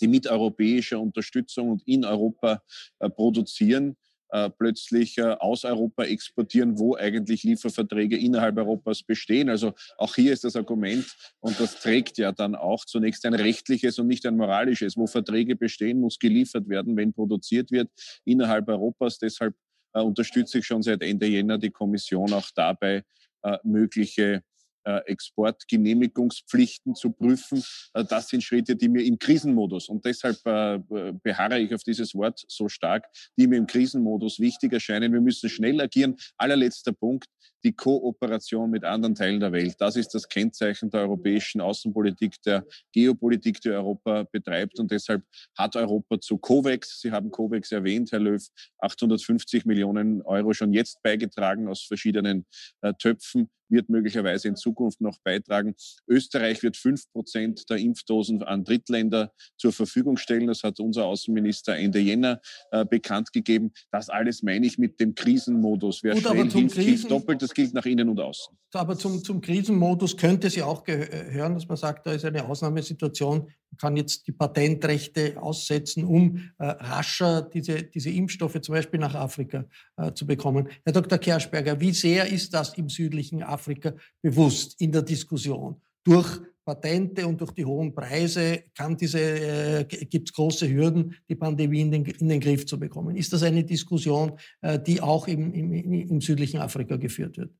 die 0.00 0.08
mit 0.08 0.26
europäischer 0.26 1.00
Unterstützung 1.00 1.70
und 1.70 1.82
in 1.86 2.04
Europa 2.04 2.62
äh, 2.98 3.08
produzieren, 3.08 3.96
äh, 4.30 4.50
plötzlich 4.50 5.16
äh, 5.18 5.22
aus 5.38 5.64
Europa 5.64 6.04
exportieren, 6.04 6.78
wo 6.78 6.96
eigentlich 6.96 7.44
Lieferverträge 7.44 8.18
innerhalb 8.18 8.58
Europas 8.58 9.02
bestehen. 9.02 9.48
Also 9.48 9.72
auch 9.98 10.16
hier 10.16 10.32
ist 10.32 10.44
das 10.44 10.56
Argument, 10.56 11.06
und 11.40 11.58
das 11.60 11.80
trägt 11.80 12.18
ja 12.18 12.32
dann 12.32 12.54
auch 12.56 12.84
zunächst 12.84 13.24
ein 13.24 13.34
rechtliches 13.34 13.98
und 13.98 14.08
nicht 14.08 14.26
ein 14.26 14.36
moralisches. 14.36 14.96
Wo 14.96 15.06
Verträge 15.06 15.54
bestehen, 15.54 16.00
muss 16.00 16.18
geliefert 16.18 16.68
werden, 16.68 16.96
wenn 16.96 17.12
produziert 17.12 17.70
wird 17.70 17.88
innerhalb 18.24 18.68
Europas. 18.68 19.18
Deshalb 19.18 19.54
unterstütze 19.92 20.58
ich 20.58 20.66
schon 20.66 20.82
seit 20.82 21.02
Ende 21.02 21.26
Jänner 21.26 21.58
die 21.58 21.70
Kommission 21.70 22.32
auch 22.32 22.50
dabei, 22.54 23.02
äh, 23.42 23.58
mögliche 23.64 24.42
äh, 24.86 25.00
Exportgenehmigungspflichten 25.06 26.94
zu 26.94 27.10
prüfen. 27.10 27.62
Äh, 27.92 28.04
das 28.04 28.28
sind 28.28 28.44
Schritte, 28.44 28.76
die 28.76 28.88
mir 28.88 29.04
im 29.04 29.18
Krisenmodus, 29.18 29.88
und 29.88 30.04
deshalb 30.04 30.36
äh, 30.46 30.78
beharre 31.22 31.58
ich 31.58 31.74
auf 31.74 31.82
dieses 31.82 32.14
Wort 32.14 32.44
so 32.46 32.68
stark, 32.68 33.04
die 33.36 33.48
mir 33.48 33.58
im 33.58 33.66
Krisenmodus 33.66 34.38
wichtig 34.38 34.72
erscheinen. 34.72 35.12
Wir 35.12 35.20
müssen 35.20 35.50
schnell 35.50 35.80
agieren. 35.80 36.16
Allerletzter 36.36 36.92
Punkt, 36.92 37.26
die 37.64 37.72
Kooperation 37.72 38.70
mit 38.70 38.84
anderen 38.84 39.14
Teilen 39.14 39.40
der 39.40 39.52
Welt. 39.52 39.76
Das 39.78 39.96
ist 39.96 40.08
das 40.14 40.28
Kennzeichen 40.28 40.90
der 40.90 41.00
europäischen 41.02 41.60
Außenpolitik, 41.60 42.40
der 42.42 42.64
Geopolitik, 42.92 43.60
die 43.60 43.70
Europa 43.70 44.24
betreibt. 44.30 44.78
Und 44.78 44.90
deshalb 44.90 45.22
hat 45.56 45.76
Europa 45.76 46.20
zu 46.20 46.38
COVEX, 46.38 47.00
Sie 47.00 47.12
haben 47.12 47.30
COVEX 47.30 47.72
erwähnt, 47.72 48.12
Herr 48.12 48.20
Löw, 48.20 48.46
850 48.78 49.64
Millionen 49.64 50.22
Euro 50.22 50.52
schon 50.52 50.72
jetzt 50.72 51.02
beigetragen 51.02 51.68
aus 51.68 51.82
verschiedenen 51.82 52.46
äh, 52.82 52.92
Töpfen 52.94 53.48
wird 53.68 53.88
möglicherweise 53.88 54.48
in 54.48 54.56
Zukunft 54.56 55.00
noch 55.00 55.18
beitragen. 55.22 55.74
Österreich 56.08 56.62
wird 56.62 56.76
fünf 56.76 57.10
Prozent 57.12 57.68
der 57.70 57.78
Impfdosen 57.78 58.42
an 58.42 58.64
Drittländer 58.64 59.32
zur 59.56 59.72
Verfügung 59.72 60.16
stellen. 60.16 60.46
Das 60.46 60.62
hat 60.62 60.80
unser 60.80 61.06
Außenminister 61.06 61.76
Ende 61.76 61.98
Jänner 61.98 62.40
äh, 62.70 62.84
bekannt 62.84 63.32
gegeben. 63.32 63.72
Das 63.90 64.08
alles 64.08 64.42
meine 64.42 64.66
ich 64.66 64.78
mit 64.78 65.00
dem 65.00 65.14
Krisenmodus. 65.14 66.02
Wer 66.02 66.14
Gut, 66.14 66.22
schnell 66.22 66.50
hilft, 66.50 66.76
hilft 66.76 67.10
doppelt. 67.10 67.42
Das 67.48 67.54
gilt 67.54 67.74
nach 67.74 67.86
innen 67.86 68.08
und 68.08 68.20
außen. 68.20 68.56
Aber 68.72 68.98
zum, 68.98 69.22
zum 69.22 69.40
Krisenmodus 69.40 70.16
könnte 70.16 70.48
ja 70.48 70.66
auch 70.66 70.84
gehören, 70.84 71.54
dass 71.54 71.66
man 71.66 71.76
sagt, 71.76 72.06
da 72.06 72.12
ist 72.12 72.24
eine 72.24 72.44
Ausnahmesituation. 72.44 73.38
Man 73.38 73.78
kann 73.78 73.96
jetzt 73.96 74.26
die 74.26 74.32
Patentrechte 74.32 75.40
aussetzen, 75.40 76.04
um 76.04 76.36
äh, 76.58 76.66
rascher 76.66 77.42
diese, 77.42 77.84
diese 77.84 78.10
Impfstoffe 78.10 78.60
zum 78.60 78.74
Beispiel 78.74 79.00
nach 79.00 79.14
Afrika 79.14 79.64
äh, 79.96 80.12
zu 80.12 80.26
bekommen. 80.26 80.68
Herr 80.84 80.92
Dr. 80.92 81.18
Kerschberger, 81.18 81.80
wie 81.80 81.92
sehr 81.92 82.30
ist 82.30 82.52
das 82.52 82.74
im 82.74 82.88
südlichen? 82.88 83.42
Afrika 83.42 83.94
bewusst 84.22 84.80
in 84.80 84.92
der 84.92 85.02
Diskussion. 85.02 85.80
Durch 86.04 86.40
Patente 86.66 87.26
und 87.26 87.40
durch 87.40 87.52
die 87.52 87.64
hohen 87.64 87.94
Preise 87.94 88.64
äh, 88.78 89.84
gibt 89.84 90.28
es 90.28 90.34
große 90.34 90.68
Hürden, 90.68 91.14
die 91.28 91.36
Pandemie 91.36 91.80
in 91.80 91.92
den, 91.92 92.04
in 92.04 92.28
den 92.28 92.40
Griff 92.40 92.66
zu 92.66 92.78
bekommen. 92.78 93.16
Ist 93.16 93.32
das 93.32 93.44
eine 93.44 93.62
Diskussion, 93.62 94.32
äh, 94.62 94.78
die 94.78 95.00
auch 95.00 95.28
im, 95.28 95.54
im, 95.54 95.72
im 95.72 96.20
südlichen 96.20 96.58
Afrika 96.58 96.96
geführt 96.96 97.38
wird? 97.38 97.52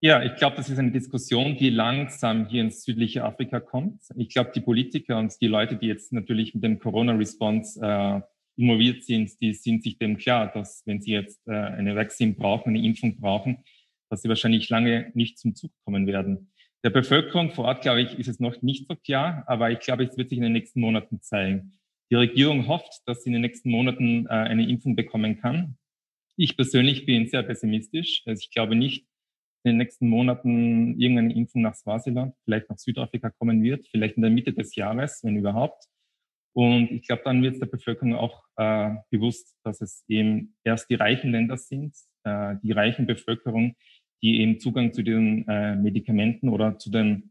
Ja, 0.00 0.22
ich 0.22 0.36
glaube, 0.36 0.56
das 0.56 0.70
ist 0.70 0.78
eine 0.78 0.92
Diskussion, 0.92 1.56
die 1.56 1.70
langsam 1.70 2.48
hier 2.48 2.62
ins 2.62 2.82
südliche 2.82 3.24
Afrika 3.24 3.60
kommt. 3.60 4.00
Ich 4.16 4.30
glaube, 4.30 4.52
die 4.54 4.60
Politiker 4.60 5.18
und 5.18 5.34
die 5.40 5.48
Leute, 5.48 5.76
die 5.76 5.88
jetzt 5.88 6.12
natürlich 6.12 6.54
mit 6.54 6.64
dem 6.64 6.78
Corona-Response 6.78 7.80
äh, 7.82 8.20
involviert 8.56 9.04
sind, 9.04 9.38
die 9.40 9.52
sind 9.52 9.82
sich 9.82 9.98
dem 9.98 10.16
klar, 10.16 10.50
dass 10.50 10.82
wenn 10.86 11.02
sie 11.02 11.12
jetzt 11.12 11.46
äh, 11.46 11.52
eine 11.52 11.94
Vaccine 11.94 12.32
brauchen, 12.32 12.70
eine 12.70 12.86
Impfung 12.86 13.20
brauchen, 13.20 13.58
dass 14.08 14.22
sie 14.22 14.28
wahrscheinlich 14.28 14.70
lange 14.70 15.10
nicht 15.14 15.38
zum 15.38 15.54
Zug 15.54 15.72
kommen 15.84 16.06
werden. 16.06 16.52
Der 16.84 16.90
Bevölkerung 16.90 17.50
vor 17.50 17.64
Ort, 17.64 17.82
glaube 17.82 18.02
ich, 18.02 18.18
ist 18.18 18.28
es 18.28 18.38
noch 18.38 18.62
nicht 18.62 18.86
so 18.88 18.94
klar, 18.94 19.42
aber 19.46 19.70
ich 19.70 19.80
glaube, 19.80 20.04
es 20.04 20.16
wird 20.16 20.28
sich 20.28 20.38
in 20.38 20.44
den 20.44 20.52
nächsten 20.52 20.80
Monaten 20.80 21.20
zeigen. 21.20 21.72
Die 22.10 22.14
Regierung 22.14 22.68
hofft, 22.68 23.02
dass 23.06 23.22
sie 23.22 23.30
in 23.30 23.34
den 23.34 23.42
nächsten 23.42 23.70
Monaten 23.70 24.26
äh, 24.26 24.30
eine 24.30 24.68
Impfung 24.68 24.94
bekommen 24.94 25.40
kann. 25.40 25.76
Ich 26.36 26.56
persönlich 26.56 27.04
bin 27.04 27.26
sehr 27.26 27.42
pessimistisch. 27.42 28.22
Also 28.26 28.40
ich 28.40 28.50
glaube 28.50 28.76
nicht, 28.76 29.06
in 29.64 29.72
den 29.72 29.78
nächsten 29.78 30.08
Monaten 30.08 30.98
irgendeine 30.98 31.34
Impfung 31.34 31.62
nach 31.62 31.74
Swasiland, 31.74 32.34
vielleicht 32.44 32.70
nach 32.70 32.78
Südafrika 32.78 33.30
kommen 33.30 33.62
wird, 33.62 33.86
vielleicht 33.90 34.16
in 34.16 34.22
der 34.22 34.30
Mitte 34.30 34.52
des 34.52 34.76
Jahres, 34.76 35.20
wenn 35.24 35.36
überhaupt. 35.36 35.84
Und 36.54 36.90
ich 36.90 37.06
glaube, 37.06 37.22
dann 37.24 37.42
wird 37.42 37.54
es 37.54 37.60
der 37.60 37.66
Bevölkerung 37.66 38.14
auch 38.14 38.42
äh, 38.56 38.94
bewusst, 39.10 39.56
dass 39.64 39.80
es 39.80 40.04
eben 40.08 40.56
erst 40.64 40.88
die 40.90 40.94
reichen 40.94 41.32
Länder 41.32 41.56
sind, 41.56 41.94
äh, 42.24 42.56
die 42.62 42.72
reichen 42.72 43.06
Bevölkerung, 43.06 43.74
die 44.22 44.40
eben 44.40 44.58
Zugang 44.60 44.92
zu 44.92 45.02
den 45.02 45.46
äh, 45.48 45.76
Medikamenten 45.76 46.48
oder 46.48 46.78
zu 46.78 46.90
den 46.90 47.30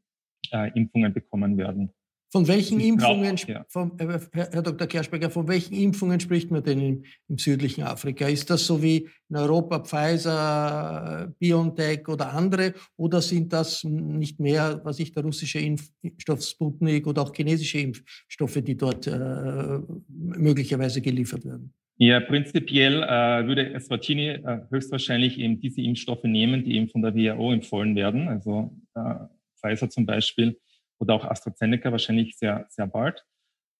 äh, 0.52 0.72
Impfungen 0.76 1.14
bekommen 1.14 1.58
werden. 1.58 1.92
Von 2.30 2.46
welchen 2.46 2.82
Impfungen, 2.82 3.38
ja. 3.48 3.66
von, 3.70 3.98
äh, 4.00 4.20
Herr 4.34 4.62
Dr. 4.62 4.86
Kerschberger, 4.86 5.30
von 5.30 5.48
welchen 5.48 5.74
Impfungen 5.76 6.20
spricht 6.20 6.52
man 6.52 6.62
denn 6.62 6.82
im, 6.82 7.04
im, 7.30 7.38
südlichen 7.38 7.84
Afrika? 7.84 8.28
Ist 8.28 8.50
das 8.50 8.66
so 8.66 8.84
wie 8.84 9.08
in 9.30 9.36
Europa 9.38 9.80
Pfizer, 9.80 11.34
BioNTech 11.40 12.06
oder 12.10 12.34
andere? 12.34 12.74
Oder 12.98 13.22
sind 13.22 13.54
das 13.54 13.86
nicht 13.86 14.42
mehr, 14.42 14.82
was 14.84 15.00
ich, 15.00 15.14
der 15.14 15.24
russische 15.24 15.60
Impfstoff 15.60 16.44
Sputnik 16.44 17.08
oder 17.08 17.22
auch 17.22 17.34
chinesische 17.34 17.80
Impfstoffe, 17.80 18.62
die 18.62 18.76
dort 18.76 19.08
äh, 19.08 19.80
möglicherweise 20.10 21.00
geliefert 21.02 21.46
werden? 21.46 21.74
Ja, 22.00 22.20
prinzipiell 22.20 23.02
äh, 23.02 23.48
würde 23.48 23.74
Eswatini 23.74 24.28
äh, 24.28 24.62
höchstwahrscheinlich 24.70 25.40
eben 25.40 25.60
diese 25.60 25.82
Impfstoffe 25.82 26.24
nehmen, 26.26 26.64
die 26.64 26.76
eben 26.76 26.90
von 26.90 27.02
der 27.02 27.16
WHO 27.16 27.52
empfohlen 27.52 27.96
werden, 27.96 28.28
also 28.28 28.72
äh, 28.94 29.16
Pfizer 29.60 29.90
zum 29.90 30.06
Beispiel 30.06 30.60
oder 31.00 31.16
auch 31.16 31.26
AstraZeneca 31.26 31.92
wahrscheinlich 31.92 32.38
sehr, 32.38 32.68
sehr 32.70 32.86
bald. 32.86 33.26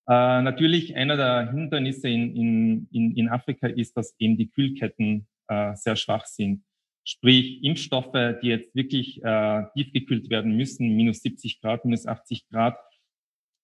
Äh, 0.08 0.42
natürlich 0.42 0.96
einer 0.96 1.16
der 1.16 1.52
Hindernisse 1.52 2.10
in, 2.10 2.36
in, 2.36 2.88
in, 2.92 3.16
in 3.16 3.30
Afrika 3.30 3.68
ist, 3.68 3.96
dass 3.98 4.16
eben 4.20 4.38
die 4.38 4.50
Kühlketten 4.50 5.28
äh, 5.48 5.76
sehr 5.76 5.96
schwach 5.96 6.26
sind. 6.26 6.64
Sprich, 7.04 7.64
Impfstoffe, 7.64 8.40
die 8.42 8.48
jetzt 8.48 8.74
wirklich 8.76 9.24
äh, 9.24 9.64
tiefgekühlt 9.74 10.30
werden 10.30 10.58
müssen, 10.58 10.96
minus 10.96 11.22
70 11.22 11.62
Grad, 11.62 11.86
minus 11.86 12.06
80 12.06 12.50
Grad, 12.50 12.78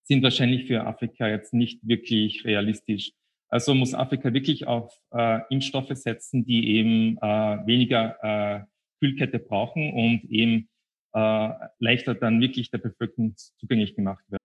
sind 0.04 0.22
wahrscheinlich 0.22 0.66
für 0.66 0.86
Afrika 0.86 1.28
jetzt 1.28 1.52
nicht 1.52 1.80
wirklich 1.86 2.44
realistisch. 2.44 3.12
Also 3.48 3.74
muss 3.74 3.94
Afrika 3.94 4.32
wirklich 4.32 4.66
auf 4.66 4.92
äh, 5.12 5.40
Impfstoffe 5.50 5.94
setzen, 5.94 6.44
die 6.44 6.76
eben 6.76 7.16
äh, 7.18 7.66
weniger 7.66 8.16
äh, 8.22 8.64
Kühlkette 9.00 9.38
brauchen 9.38 9.92
und 9.92 10.24
eben 10.30 10.68
äh, 11.14 11.50
leichter 11.78 12.14
dann 12.14 12.40
wirklich 12.40 12.70
der 12.70 12.78
Bevölkerung 12.78 13.34
zugänglich 13.60 13.94
gemacht 13.94 14.24
werden. 14.28 14.40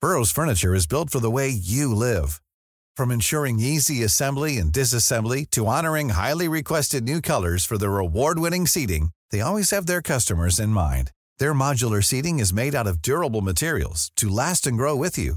Burroughs 0.00 0.32
Furniture 0.32 0.74
is 0.74 0.88
built 0.88 1.10
for 1.10 1.20
the 1.20 1.30
way 1.30 1.48
you 1.48 1.94
live. 1.94 2.42
From 2.96 3.12
ensuring 3.12 3.60
easy 3.60 4.02
assembly 4.02 4.58
and 4.58 4.72
disassembly 4.72 5.48
to 5.50 5.68
honoring 5.68 6.10
highly 6.10 6.48
requested 6.48 7.04
new 7.04 7.20
colors 7.20 7.64
for 7.64 7.78
their 7.78 7.98
award-winning 7.98 8.66
seating, 8.66 9.10
they 9.30 9.40
always 9.40 9.70
have 9.70 9.86
their 9.86 10.02
customers 10.02 10.58
in 10.58 10.70
mind. 10.70 11.12
Their 11.38 11.54
modular 11.54 12.02
seating 12.02 12.40
is 12.40 12.52
made 12.52 12.74
out 12.74 12.88
of 12.88 13.00
durable 13.00 13.42
materials 13.42 14.10
to 14.16 14.28
last 14.28 14.66
and 14.66 14.76
grow 14.76 14.96
with 14.96 15.16
you. 15.16 15.36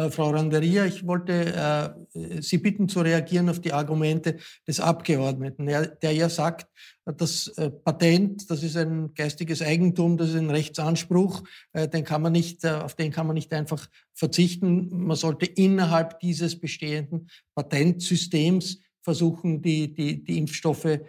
Äh, 0.00 0.10
Frau 0.10 0.30
Randeria, 0.30 0.86
ich 0.86 1.06
wollte 1.06 1.94
äh, 2.14 2.40
Sie 2.40 2.58
bitten 2.58 2.88
zu 2.88 3.00
reagieren 3.00 3.48
auf 3.48 3.60
die 3.60 3.72
Argumente 3.72 4.36
des 4.66 4.80
Abgeordneten, 4.80 5.66
der, 5.66 6.12
ja 6.12 6.28
sagt, 6.28 6.66
das 7.04 7.48
äh, 7.56 7.70
Patent, 7.70 8.50
das 8.50 8.62
ist 8.62 8.76
ein 8.76 9.12
geistiges 9.14 9.62
Eigentum, 9.62 10.16
das 10.16 10.30
ist 10.30 10.36
ein 10.36 10.50
Rechtsanspruch, 10.50 11.42
den 11.74 12.04
kann 12.04 12.22
man 12.22 12.32
nicht, 12.32 12.64
auf 12.66 12.94
den 12.94 13.10
kann 13.10 13.26
man 13.26 13.34
nicht 13.34 13.52
einfach 13.52 13.88
verzichten. 14.14 14.88
Man 14.90 15.16
sollte 15.16 15.46
innerhalb 15.46 16.20
dieses 16.20 16.58
bestehenden 16.58 17.28
Patentsystems 17.54 18.80
versuchen, 19.02 19.62
die, 19.62 19.92
die, 19.92 20.22
die 20.22 20.38
Impfstoffe 20.38 20.84
äh, 20.84 21.00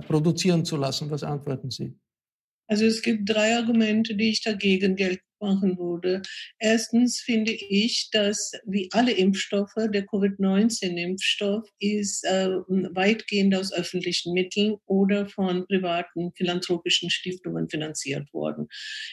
produzieren 0.00 0.64
zu 0.64 0.76
lassen. 0.76 1.10
Was 1.10 1.22
antworten 1.22 1.70
Sie? 1.70 1.94
Also 2.66 2.84
es 2.84 3.02
gibt 3.02 3.28
drei 3.28 3.56
Argumente, 3.56 4.14
die 4.14 4.30
ich 4.30 4.42
dagegen 4.42 4.96
gelten 4.96 5.27
machen 5.40 5.78
würde. 5.78 6.22
Erstens 6.58 7.20
finde 7.20 7.52
ich, 7.52 8.08
dass 8.12 8.52
wie 8.66 8.88
alle 8.92 9.12
Impfstoffe, 9.12 9.74
der 9.76 10.06
Covid-19-Impfstoff 10.06 11.68
ist 11.78 12.24
äh, 12.24 12.48
weitgehend 12.48 13.54
aus 13.54 13.72
öffentlichen 13.72 14.32
Mitteln 14.32 14.76
oder 14.86 15.28
von 15.28 15.66
privaten 15.66 16.32
philanthropischen 16.36 17.10
Stiftungen 17.10 17.68
finanziert 17.68 18.32
worden. 18.32 18.68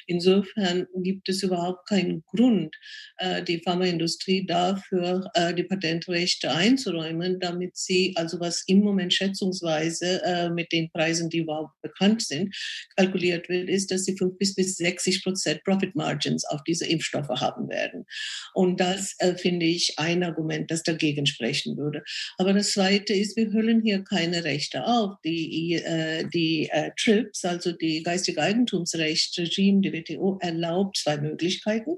Insofern 0.07 0.87
gibt 0.97 1.29
es 1.29 1.43
überhaupt 1.43 1.87
keinen 1.87 2.23
Grund, 2.25 2.75
äh, 3.17 3.43
die 3.43 3.59
Pharmaindustrie 3.59 4.45
dafür 4.45 5.29
äh, 5.33 5.53
die 5.53 5.63
Patentrechte 5.63 6.51
einzuräumen, 6.51 7.39
damit 7.39 7.77
sie, 7.77 8.13
also 8.15 8.39
was 8.39 8.63
im 8.67 8.79
Moment 8.79 9.13
schätzungsweise 9.13 10.21
äh, 10.23 10.49
mit 10.49 10.71
den 10.71 10.89
Preisen, 10.91 11.29
die 11.29 11.39
überhaupt 11.39 11.79
bekannt 11.81 12.21
sind, 12.21 12.55
kalkuliert 12.95 13.49
wird, 13.49 13.69
ist, 13.69 13.91
dass 13.91 14.05
sie 14.05 14.17
5 14.17 14.37
bis, 14.37 14.55
bis 14.55 14.75
60 14.75 15.23
Prozent 15.23 15.63
Profit 15.63 15.95
Margin 15.95 16.14
Margins 16.15 16.45
auf 16.45 16.63
diese 16.63 16.87
Impfstoffe 16.87 17.29
haben 17.29 17.69
werden. 17.69 18.05
Und 18.53 18.79
das 18.79 19.15
äh, 19.19 19.35
finde 19.35 19.65
ich 19.65 19.95
ein 19.97 20.23
Argument, 20.23 20.71
das 20.71 20.83
dagegen 20.83 21.25
sprechen 21.25 21.77
würde. 21.77 22.03
Aber 22.37 22.53
das 22.53 22.71
Zweite 22.71 23.13
ist, 23.13 23.35
wir 23.35 23.51
hüllen 23.51 23.81
hier 23.81 24.03
keine 24.03 24.43
Rechte 24.43 24.85
auf. 24.85 25.15
Die, 25.23 25.73
äh, 25.73 26.27
die 26.33 26.69
äh, 26.71 26.91
TRIPS, 26.97 27.45
also 27.45 27.71
die 27.71 28.03
geistige 28.03 28.41
Eigentumsrechtsregime, 28.41 29.81
die 29.81 29.93
WTO, 29.93 30.37
erlaubt 30.41 30.97
zwei 30.97 31.17
Möglichkeiten. 31.17 31.97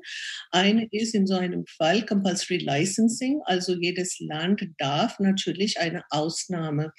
Eine 0.52 0.88
ist 0.92 1.14
in 1.14 1.28
so 1.28 1.36
einem 1.36 1.66
Fall 1.68 2.06
Compulsory 2.06 2.58
Licensing, 2.58 3.42
also 3.46 3.76
jedes 3.76 4.20
Land 4.20 4.62
darf 4.78 5.20
natürlich 5.20 5.80
eine 5.80 6.04
Ausnahme 6.10 6.92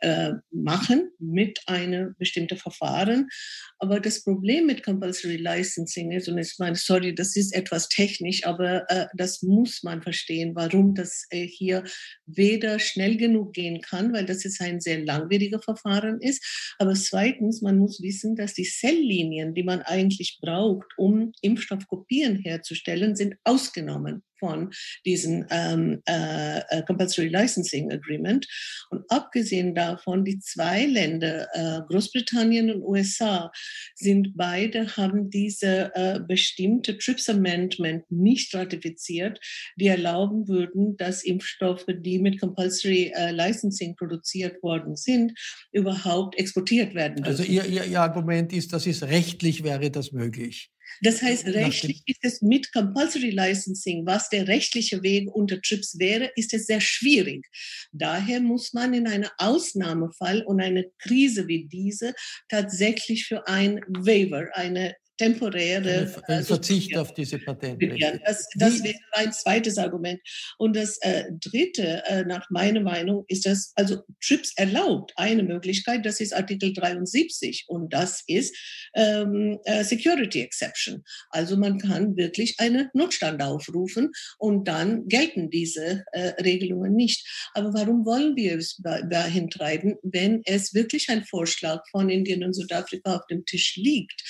äh, 0.00 0.32
machen 0.50 1.10
mit 1.18 1.60
einem 1.66 2.14
bestimmten 2.18 2.58
Verfahren. 2.58 3.28
Aber 3.78 4.00
das 4.00 4.22
Problem 4.22 4.66
mit 4.66 4.82
Compulsory 4.82 5.36
Licensing 5.36 6.12
ist, 6.12 6.28
und 6.28 6.38
es 6.38 6.58
meine, 6.66 6.76
sorry, 6.76 7.14
das 7.14 7.36
ist 7.36 7.54
etwas 7.54 7.88
technisch, 7.88 8.44
aber 8.44 8.90
äh, 8.90 9.06
das 9.14 9.42
muss 9.42 9.82
man 9.84 10.02
verstehen, 10.02 10.54
warum 10.54 10.94
das 10.94 11.26
äh, 11.30 11.46
hier 11.46 11.84
weder 12.26 12.80
schnell 12.80 13.16
genug 13.16 13.52
gehen 13.52 13.80
kann, 13.80 14.12
weil 14.12 14.26
das 14.26 14.42
jetzt 14.42 14.60
ein 14.60 14.80
sehr 14.80 15.04
langwieriger 15.04 15.60
Verfahren 15.60 16.20
ist. 16.20 16.74
Aber 16.78 16.94
zweitens, 16.94 17.62
man 17.62 17.78
muss 17.78 18.02
wissen, 18.02 18.34
dass 18.34 18.54
die 18.54 18.64
Zelllinien, 18.64 19.54
die 19.54 19.62
man 19.62 19.80
eigentlich 19.82 20.38
braucht, 20.42 20.86
um 20.96 21.32
Impfstoffkopien 21.40 22.36
herzustellen, 22.36 23.14
sind 23.14 23.36
ausgenommen 23.44 24.24
von 24.38 24.70
diesem 25.04 25.46
ähm, 25.50 26.02
äh, 26.08 26.58
äh, 26.58 26.82
Compulsory 26.86 27.28
Licensing 27.28 27.92
Agreement. 27.92 28.46
Und 28.90 29.04
abgesehen 29.10 29.74
davon, 29.74 30.24
die 30.24 30.38
zwei 30.38 30.86
Länder, 30.86 31.48
äh, 31.52 31.80
Großbritannien 31.88 32.70
und 32.70 32.82
USA, 32.82 33.50
sind 33.94 34.36
beide, 34.36 34.96
haben 34.96 35.30
diese 35.30 35.94
äh, 35.94 36.20
bestimmte 36.26 36.98
TRIPS 36.98 37.28
Amendment 37.30 38.10
nicht 38.10 38.54
ratifiziert, 38.54 39.40
die 39.76 39.88
erlauben 39.88 40.48
würden, 40.48 40.96
dass 40.96 41.24
Impfstoffe, 41.24 41.86
die 41.88 42.18
mit 42.18 42.40
Compulsory 42.40 43.12
äh, 43.14 43.32
Licensing 43.32 43.96
produziert 43.96 44.62
worden 44.62 44.96
sind, 44.96 45.32
überhaupt 45.72 46.38
exportiert 46.38 46.94
werden 46.94 47.22
also 47.24 47.42
dürfen. 47.42 47.58
Also 47.58 47.70
ihr, 47.70 47.82
ihr, 47.82 47.90
ihr 47.90 48.00
Argument 48.00 48.52
ist, 48.52 48.72
dass 48.72 48.86
es 48.86 49.02
rechtlich 49.02 49.62
wäre 49.64 49.90
das 49.90 50.12
möglich. 50.12 50.70
Das 51.02 51.22
heißt, 51.22 51.46
rechtlich 51.46 52.02
ist 52.06 52.20
es 52.22 52.42
mit 52.42 52.72
Compulsory 52.72 53.30
Licensing, 53.30 54.06
was 54.06 54.28
der 54.28 54.48
rechtliche 54.48 55.02
Weg 55.02 55.28
unter 55.34 55.60
TRIPS 55.60 55.98
wäre, 55.98 56.30
ist 56.36 56.54
es 56.54 56.66
sehr 56.66 56.80
schwierig. 56.80 57.46
Daher 57.92 58.40
muss 58.40 58.72
man 58.72 58.94
in 58.94 59.06
einem 59.06 59.28
Ausnahmefall 59.38 60.42
und 60.42 60.60
eine 60.60 60.90
Krise 60.98 61.46
wie 61.48 61.66
diese 61.66 62.14
tatsächlich 62.48 63.26
für 63.26 63.46
ein 63.46 63.80
Waiver, 63.88 64.48
eine 64.54 64.94
temporäre 65.16 66.12
ein 66.26 66.44
Verzicht 66.44 66.92
also, 66.92 67.02
auf 67.02 67.14
diese 67.14 67.38
Patentrechte. 67.38 68.20
Das, 68.24 68.46
das 68.54 68.82
wäre 68.82 68.98
ein 69.12 69.32
zweites 69.32 69.78
Argument. 69.78 70.20
Und 70.58 70.76
das 70.76 70.98
äh, 70.98 71.24
dritte, 71.32 72.02
äh, 72.06 72.24
nach 72.24 72.48
meiner 72.50 72.80
Meinung, 72.80 73.24
ist 73.28 73.46
das, 73.46 73.72
also 73.76 74.02
TRIPS 74.20 74.52
erlaubt 74.56 75.12
eine 75.16 75.42
Möglichkeit, 75.42 76.04
das 76.04 76.20
ist 76.20 76.34
Artikel 76.34 76.72
73 76.72 77.64
und 77.68 77.92
das 77.92 78.22
ist 78.26 78.56
ähm, 78.94 79.58
äh, 79.64 79.84
Security 79.84 80.42
Exception. 80.42 81.02
Also 81.30 81.56
man 81.56 81.78
kann 81.78 82.16
wirklich 82.16 82.56
einen 82.58 82.88
Notstand 82.92 83.42
aufrufen 83.42 84.12
und 84.38 84.68
dann 84.68 85.06
gelten 85.08 85.50
diese 85.50 86.04
äh, 86.12 86.28
Regelungen 86.42 86.94
nicht. 86.94 87.26
Aber 87.54 87.72
warum 87.72 88.04
wollen 88.04 88.36
wir 88.36 88.58
es 88.58 88.80
dahin 89.08 89.48
treiben, 89.48 89.96
wenn 90.02 90.42
es 90.44 90.74
wirklich 90.74 91.08
ein 91.08 91.24
Vorschlag 91.24 91.82
von 91.90 92.08
Indien 92.08 92.44
und 92.44 92.54
Südafrika 92.54 93.16
auf 93.16 93.26
dem 93.28 93.44
Tisch 93.44 93.76
liegt, 93.76 94.22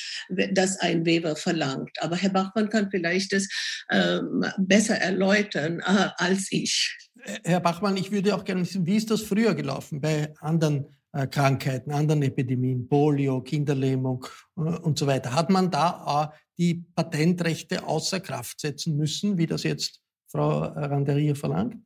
dass 0.53 0.76
ein 0.81 1.05
Weber 1.05 1.37
verlangt? 1.37 1.91
Aber 2.01 2.17
Herr 2.17 2.31
Bachmann 2.31 2.69
kann 2.69 2.91
vielleicht 2.91 3.33
das 3.33 3.49
ähm, 3.91 4.45
besser 4.59 4.97
erläutern 4.97 5.81
äh, 5.81 6.09
als 6.17 6.49
ich. 6.51 6.97
Herr 7.45 7.61
Bachmann, 7.61 7.97
ich 7.97 8.13
würde 8.13 8.35
auch 8.35 8.45
gerne 8.45 8.63
wissen, 8.63 8.87
wie 8.87 8.97
ist 8.97 9.11
das 9.11 9.23
früher 9.23 9.55
gelaufen 9.55 10.01
bei 10.01 10.33
anderen 10.41 10.87
äh, 11.13 11.27
Krankheiten, 11.27 11.91
anderen 11.91 12.23
Epidemien, 12.23 12.89
Polio, 12.89 13.41
Kinderlähmung 13.41 14.27
äh, 14.57 14.61
und 14.61 14.99
so 14.99 15.07
weiter? 15.07 15.35
Hat 15.35 15.51
man 15.51 15.71
da 15.71 16.33
äh, 16.33 16.37
die 16.59 16.87
Patentrechte 16.95 17.85
außer 17.85 18.21
Kraft 18.21 18.61
setzen 18.61 18.97
müssen, 18.97 19.39
wie 19.39 19.47
das 19.47 19.63
jetzt 19.63 20.01
Frau 20.29 20.61
Randeria 20.61 21.35
verlangt? 21.35 21.77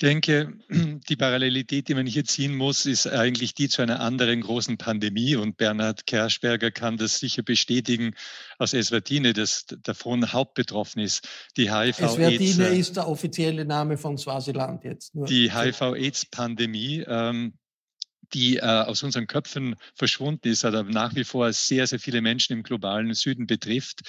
Denke, 0.00 0.52
die 1.08 1.16
Parallelität, 1.16 1.88
die 1.88 1.94
man 1.94 2.06
hier 2.06 2.24
ziehen 2.24 2.56
muss, 2.56 2.86
ist 2.86 3.06
eigentlich 3.06 3.54
die 3.54 3.68
zu 3.68 3.82
einer 3.82 4.00
anderen 4.00 4.40
großen 4.40 4.78
Pandemie. 4.78 5.36
Und 5.36 5.56
Bernhard 5.56 6.06
Kerschberger 6.06 6.70
kann 6.70 6.96
das 6.96 7.18
sicher 7.18 7.42
bestätigen 7.42 8.14
aus 8.58 8.74
Eswatine, 8.74 9.32
das 9.32 9.66
davon 9.82 10.32
hauptbetroffen 10.32 11.02
ist. 11.02 11.28
Die 11.56 11.72
HIV 11.72 12.00
Eswatine 12.00 12.68
ist 12.68 12.96
der 12.96 13.08
offizielle 13.08 13.64
Name 13.64 13.96
von 13.96 14.18
Swasiland 14.18 14.84
jetzt. 14.84 15.14
Nur 15.14 15.26
die 15.26 15.52
HIV-AIDS-Pandemie 15.52 17.04
ähm, 17.06 17.54
die 18.34 18.56
äh, 18.56 18.60
aus 18.62 19.02
unseren 19.02 19.26
Köpfen 19.26 19.76
verschwunden 19.94 20.48
ist, 20.48 20.64
aber 20.64 20.82
nach 20.84 21.14
wie 21.14 21.24
vor 21.24 21.52
sehr, 21.52 21.86
sehr 21.86 21.98
viele 21.98 22.20
Menschen 22.22 22.52
im 22.54 22.62
globalen 22.62 23.12
Süden 23.14 23.46
betrifft, 23.46 24.00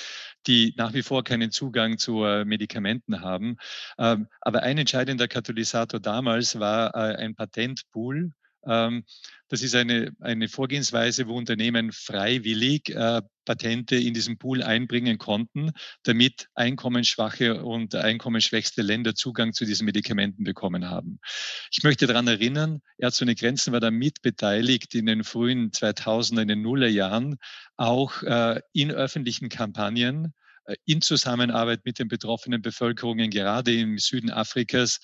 die 0.47 0.73
nach 0.77 0.93
wie 0.93 1.03
vor 1.03 1.23
keinen 1.23 1.51
Zugang 1.51 1.97
zu 1.97 2.23
äh, 2.23 2.45
Medikamenten 2.45 3.21
haben. 3.21 3.57
Ähm, 3.97 4.27
aber 4.41 4.63
ein 4.63 4.77
entscheidender 4.77 5.27
Katalysator 5.27 5.99
damals 5.99 6.60
war 6.60 6.95
äh, 6.95 7.15
ein 7.17 7.36
Patentpool, 7.36 8.31
das 8.63 9.63
ist 9.63 9.76
eine, 9.76 10.13
eine 10.19 10.47
Vorgehensweise, 10.47 11.28
wo 11.28 11.36
Unternehmen 11.36 11.91
freiwillig 11.91 12.89
äh, 12.89 13.21
Patente 13.43 13.97
in 13.97 14.13
diesen 14.13 14.38
Pool 14.38 14.63
einbringen 14.63 15.17
konnten, 15.17 15.71
damit 16.04 16.47
einkommensschwache 16.54 17.63
und 17.63 17.95
einkommensschwächste 17.95 18.82
Länder 18.82 19.13
Zugang 19.13 19.52
zu 19.52 19.65
diesen 19.65 19.86
Medikamenten 19.86 20.45
bekommen 20.45 20.89
haben. 20.89 21.19
Ich 21.69 21.84
möchte 21.84 22.08
daran 22.08 22.28
erinnern, 22.28 22.82
Ärzte 22.97 23.26
ohne 23.26 23.36
Grenzen 23.36 23.74
war 23.74 23.82
da 23.82 23.91
mitbeteiligt 23.91 24.95
in 24.95 25.08
den 25.08 25.26
frühen 25.26 25.71
2000er, 25.71 26.43
in 26.43 26.47
den 26.47 26.62
Nullerjahren, 26.62 27.38
auch 27.76 28.24
äh, 28.24 28.62
in 28.71 28.91
öffentlichen 28.91 29.50
Kampagnen, 29.50 30.34
äh, 30.65 30.76
in 30.86 31.02
Zusammenarbeit 31.02 31.82
mit 31.84 32.00
den 32.00 32.08
betroffenen 32.08 32.62
Bevölkerungen, 32.62 33.30
gerade 33.32 33.74
im 33.74 33.97
Süden 33.97 34.30
Afrikas, 34.30 35.00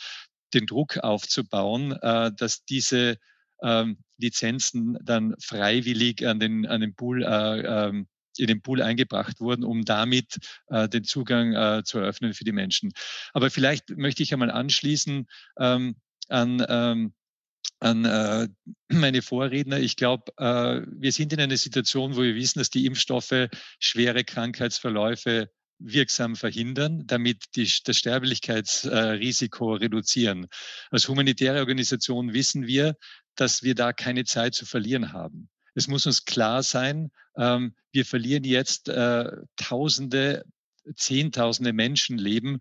den 0.54 0.68
Druck 0.68 1.00
aufzubauen, 1.00 1.90
dass 2.00 2.64
diese 2.64 3.18
ähm, 3.64 3.98
Lizenzen 4.18 4.98
dann 5.04 5.36
freiwillig 5.40 6.26
an 6.28 6.40
den, 6.40 6.66
an 6.66 6.82
den 6.82 6.96
Pool, 6.96 7.24
äh, 7.24 7.88
ähm, 7.88 8.08
in 8.38 8.48
den 8.48 8.62
Pool 8.62 8.82
eingebracht 8.82 9.40
wurden, 9.40 9.64
um 9.64 9.84
damit 9.86 10.38
äh, 10.68 10.88
den 10.88 11.04
Zugang 11.04 11.54
äh, 11.54 11.84
zu 11.84 12.00
eröffnen 12.00 12.34
für 12.34 12.44
die 12.44 12.52
Menschen. 12.52 12.92
Aber 13.34 13.50
vielleicht 13.50 13.90
möchte 13.98 14.24
ich 14.24 14.34
einmal 14.34 14.52
anschließen 14.52 15.28
ähm, 15.60 15.96
an, 16.30 16.66
ähm, 16.68 17.14
an 17.80 18.06
äh, 18.06 18.48
meine 18.90 19.22
Vorredner. 19.22 19.80
Ich 19.80 19.96
glaube, 19.96 20.32
äh, 20.38 20.82
wir 20.88 21.12
sind 21.12 21.34
in 21.34 21.40
einer 21.40 21.58
Situation, 21.58 22.16
wo 22.16 22.22
wir 22.22 22.36
wissen, 22.36 22.60
dass 22.60 22.70
die 22.70 22.86
Impfstoffe 22.86 23.48
schwere 23.80 24.24
Krankheitsverläufe 24.24 25.50
wirksam 25.80 26.36
verhindern, 26.36 27.06
damit 27.06 27.56
die, 27.56 27.72
das 27.84 27.98
Sterblichkeitsrisiko 27.98 29.74
reduzieren. 29.76 30.48
Als 30.90 31.08
humanitäre 31.08 31.60
Organisation 31.60 32.34
wissen 32.34 32.66
wir, 32.66 32.96
dass 33.38 33.64
wir 33.64 33.76
da 33.76 33.94
keine 33.94 34.26
Zeit 34.26 34.56
zu 34.56 34.66
verlieren 34.66 35.14
haben. 35.14 35.50
Es 35.74 35.88
muss 35.88 36.06
uns 36.06 36.26
klar 36.26 36.64
sein, 36.64 37.12
ähm, 37.38 37.76
wir 37.92 38.06
verlieren 38.06 38.44
jetzt 38.44 38.90
äh, 38.90 39.32
Tausende, 39.56 40.44
Zehntausende 40.96 41.74
Menschenleben 41.74 42.60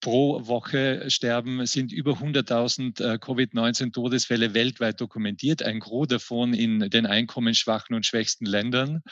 pro 0.00 0.46
Woche 0.46 1.10
sterben, 1.10 1.64
sind 1.66 1.90
über 1.92 2.12
100.000 2.12 3.02
äh, 3.02 3.18
Covid-19-Todesfälle 3.18 4.54
weltweit 4.54 5.00
dokumentiert, 5.00 5.62
ein 5.62 5.80
Gros 5.80 6.08
davon 6.08 6.54
in 6.54 6.90
den 6.90 7.06
einkommensschwachen 7.06 7.96
und 7.96 8.06
schwächsten 8.06 8.46
Ländern. 8.46 9.02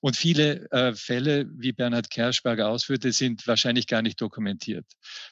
Und 0.00 0.16
viele 0.16 0.70
äh, 0.70 0.94
Fälle, 0.94 1.46
wie 1.56 1.72
Bernhard 1.72 2.10
Kerschberger 2.10 2.68
ausführte, 2.68 3.12
sind 3.12 3.46
wahrscheinlich 3.46 3.86
gar 3.86 4.02
nicht 4.02 4.20
dokumentiert. 4.20 4.86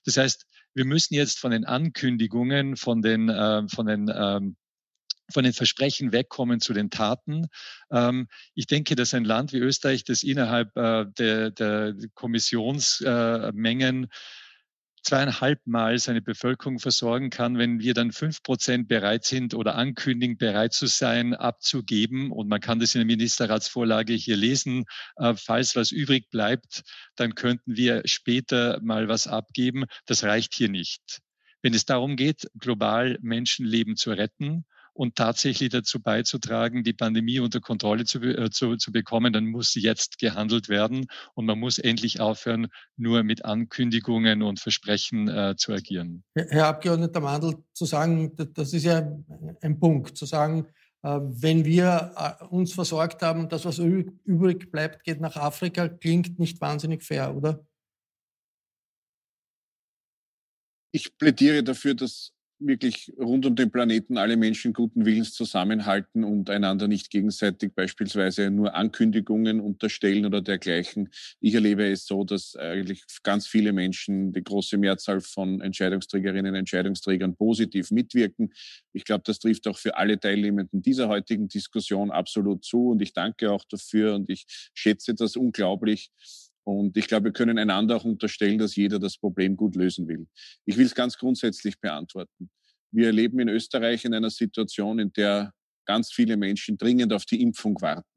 Das 0.05 0.17
heißt, 0.17 0.47
wir 0.75 0.87
müssen 0.87 1.15
jetzt 1.15 1.39
von 1.39 1.53
den 1.53 1.65
Ankündigungen, 1.65 2.77
von 2.77 3.03
den, 3.03 3.29
äh, 3.29 3.69
von 3.69 3.87
den 3.87 4.11
ähm, 4.13 4.57
von 5.33 5.45
den 5.45 5.53
Versprechen 5.53 6.13
wegkommen 6.13 6.61
zu 6.61 6.73
den 6.73 6.91
Taten. 6.91 7.47
Ähm, 7.91 8.29
ich 8.55 8.67
denke, 8.67 8.95
dass 8.95 9.15
ein 9.15 9.25
Land 9.25 9.53
wie 9.53 9.59
Österreich, 9.59 10.05
das 10.05 10.23
innerhalb 10.23 10.77
äh, 10.77 11.07
der, 11.19 11.51
der 11.51 11.95
Kommissionsmengen 12.15 14.09
zweieinhalb 15.05 15.61
Mal 15.67 15.99
seine 15.99 16.23
Bevölkerung 16.23 16.79
versorgen 16.79 17.29
kann, 17.29 17.59
wenn 17.59 17.79
wir 17.79 17.93
dann 17.95 18.11
fünf 18.11 18.43
Prozent 18.43 18.89
bereit 18.89 19.25
sind 19.25 19.55
oder 19.55 19.75
ankündigen, 19.75 20.39
bereit 20.39 20.73
zu 20.73 20.87
sein, 20.87 21.35
abzugeben. 21.35 22.33
Und 22.33 22.49
man 22.49 22.61
kann 22.61 22.81
das 22.81 22.95
in 22.95 23.01
der 23.01 23.07
Ministerratsvorlage 23.07 24.15
hier 24.15 24.37
lesen. 24.37 24.85
Äh, 25.17 25.35
falls 25.37 25.77
was 25.77 25.93
übrig 25.93 26.31
bleibt, 26.31 26.83
dann 27.17 27.35
könnten 27.35 27.77
wir 27.77 28.03
später 28.07 28.81
mal 28.83 29.09
was 29.09 29.27
abgeben. 29.27 29.85
Das 30.07 30.25
reicht 30.25 30.55
hier 30.55 30.71
nicht. 30.71 31.21
Wenn 31.63 31.75
es 31.75 31.85
darum 31.85 32.17
geht, 32.17 32.49
global 32.59 33.19
Menschenleben 33.21 33.97
zu 33.97 34.11
retten, 34.11 34.65
und 34.95 35.17
tatsächlich 35.17 35.71
dazu 35.71 36.01
beizutragen, 36.01 36.85
die 36.85 36.93
Pandemie 36.93 37.41
unter 37.41 37.61
Kontrolle 37.61 38.05
zu, 38.05 38.21
äh, 38.21 38.51
zu, 38.51 38.77
zu 38.77 38.93
bekommen, 38.93 39.33
dann 39.33 39.47
muss 39.47 39.75
jetzt 39.75 40.19
gehandelt 40.19 40.69
werden 40.69 41.07
und 41.35 41.47
man 41.47 41.59
muss 41.59 41.79
endlich 41.79 42.21
aufhören, 42.21 42.69
nur 42.97 43.23
mit 43.25 43.45
Ankündigungen 43.45 44.43
und 44.43 44.61
Versprechen 44.61 45.29
äh, 45.29 45.55
zu 45.57 45.73
agieren. 45.73 46.25
Herr 46.35 46.69
Abgeordneter 46.69 47.21
Mandl, 47.21 47.57
zu 47.73 47.85
sagen, 47.85 48.33
das 48.55 48.73
ist 48.73 48.85
ja 48.85 49.07
ein 49.61 49.79
Punkt, 49.79 50.17
zu 50.17 50.27
sagen, 50.27 50.69
äh, 51.03 51.21
wenn 51.21 51.65
wir 51.65 52.15
äh, 52.17 52.45
uns 52.45 52.73
versorgt 52.73 53.21
haben, 53.23 53.49
das, 53.49 53.65
was 53.65 53.79
übrig 53.79 54.71
bleibt, 54.71 55.05
geht 55.05 55.21
nach 55.21 55.37
Afrika, 55.37 55.89
klingt 55.89 56.39
nicht 56.39 56.61
wahnsinnig 56.61 57.03
fair, 57.03 57.37
oder? 57.37 57.67
Ich 60.93 61.19
plädiere 61.19 61.65
dafür, 61.65 61.95
dass 61.95 62.34
wirklich 62.61 63.13
rund 63.19 63.45
um 63.47 63.57
den 63.57 63.71
Planeten 63.71 64.17
alle 64.17 64.37
Menschen 64.37 64.73
guten 64.73 65.05
Willens 65.05 65.33
zusammenhalten 65.35 66.25
und 66.25 66.49
einander 66.51 66.89
nicht 66.89 67.11
gegenseitig 67.11 67.75
beispielsweise 67.75 68.51
nur 68.51 68.75
Ankündigungen 68.75 69.61
unterstellen 69.61 70.25
oder 70.25 70.41
dergleichen. 70.41 71.11
Ich 71.41 71.55
erlebe 71.55 71.85
es 71.91 72.07
so, 72.07 72.25
dass 72.25 72.57
eigentlich 72.57 73.03
ganz 73.23 73.47
viele 73.47 73.73
Menschen, 73.73 74.33
die 74.33 74.43
große 74.45 74.79
Mehrzahl 74.79 75.21
von 75.21 75.61
Entscheidungsträgerinnen 75.61 76.53
und 76.53 76.59
Entscheidungsträgern 76.59 77.37
positiv 77.37 77.91
mitwirken. 77.91 78.53
Ich 78.93 79.05
glaube, 79.05 79.25
das 79.27 79.39
trifft 79.41 79.67
auch 79.69 79.77
für 79.79 79.97
alle 79.97 80.19
Teilnehmenden 80.19 80.81
dieser 80.83 81.09
heutigen 81.09 81.49
Diskussion 81.49 82.11
absolut 82.11 82.65
zu 82.65 82.89
und 82.91 83.03
ich 83.03 83.13
danke 83.13 83.51
auch 83.51 83.65
dafür 83.69 84.15
und 84.15 84.31
ich 84.31 84.47
schätze 84.75 85.15
das 85.15 85.37
unglaublich. 85.37 86.11
Und 86.65 86.97
ich 86.97 87.07
glaube, 87.07 87.27
wir 87.27 87.33
können 87.33 87.59
einander 87.59 87.97
auch 87.97 88.05
unterstellen, 88.05 88.59
dass 88.59 88.75
jeder 88.75 88.99
das 88.99 89.19
Problem 89.19 89.57
gut 89.57 89.77
lösen 89.77 90.09
will. 90.09 90.27
Ich 90.65 90.77
will 90.77 90.87
es 90.87 90.95
ganz 90.95 91.17
grundsätzlich 91.17 91.79
beantworten. 91.79 92.51
Wir 92.91 93.13
leben 93.13 93.39
in 93.41 93.49
Österreich 93.49 94.05
in 94.05 94.15
einer 94.15 94.31
Situation, 94.31 94.99
in 94.99 95.13
der 95.13 95.53
ganz 95.85 96.13
viele 96.13 96.37
Menschen 96.37 96.79
dringend 96.79 97.13
auf 97.13 97.27
die 97.27 97.43
Impfung 97.43 97.81
warten. 97.81 98.09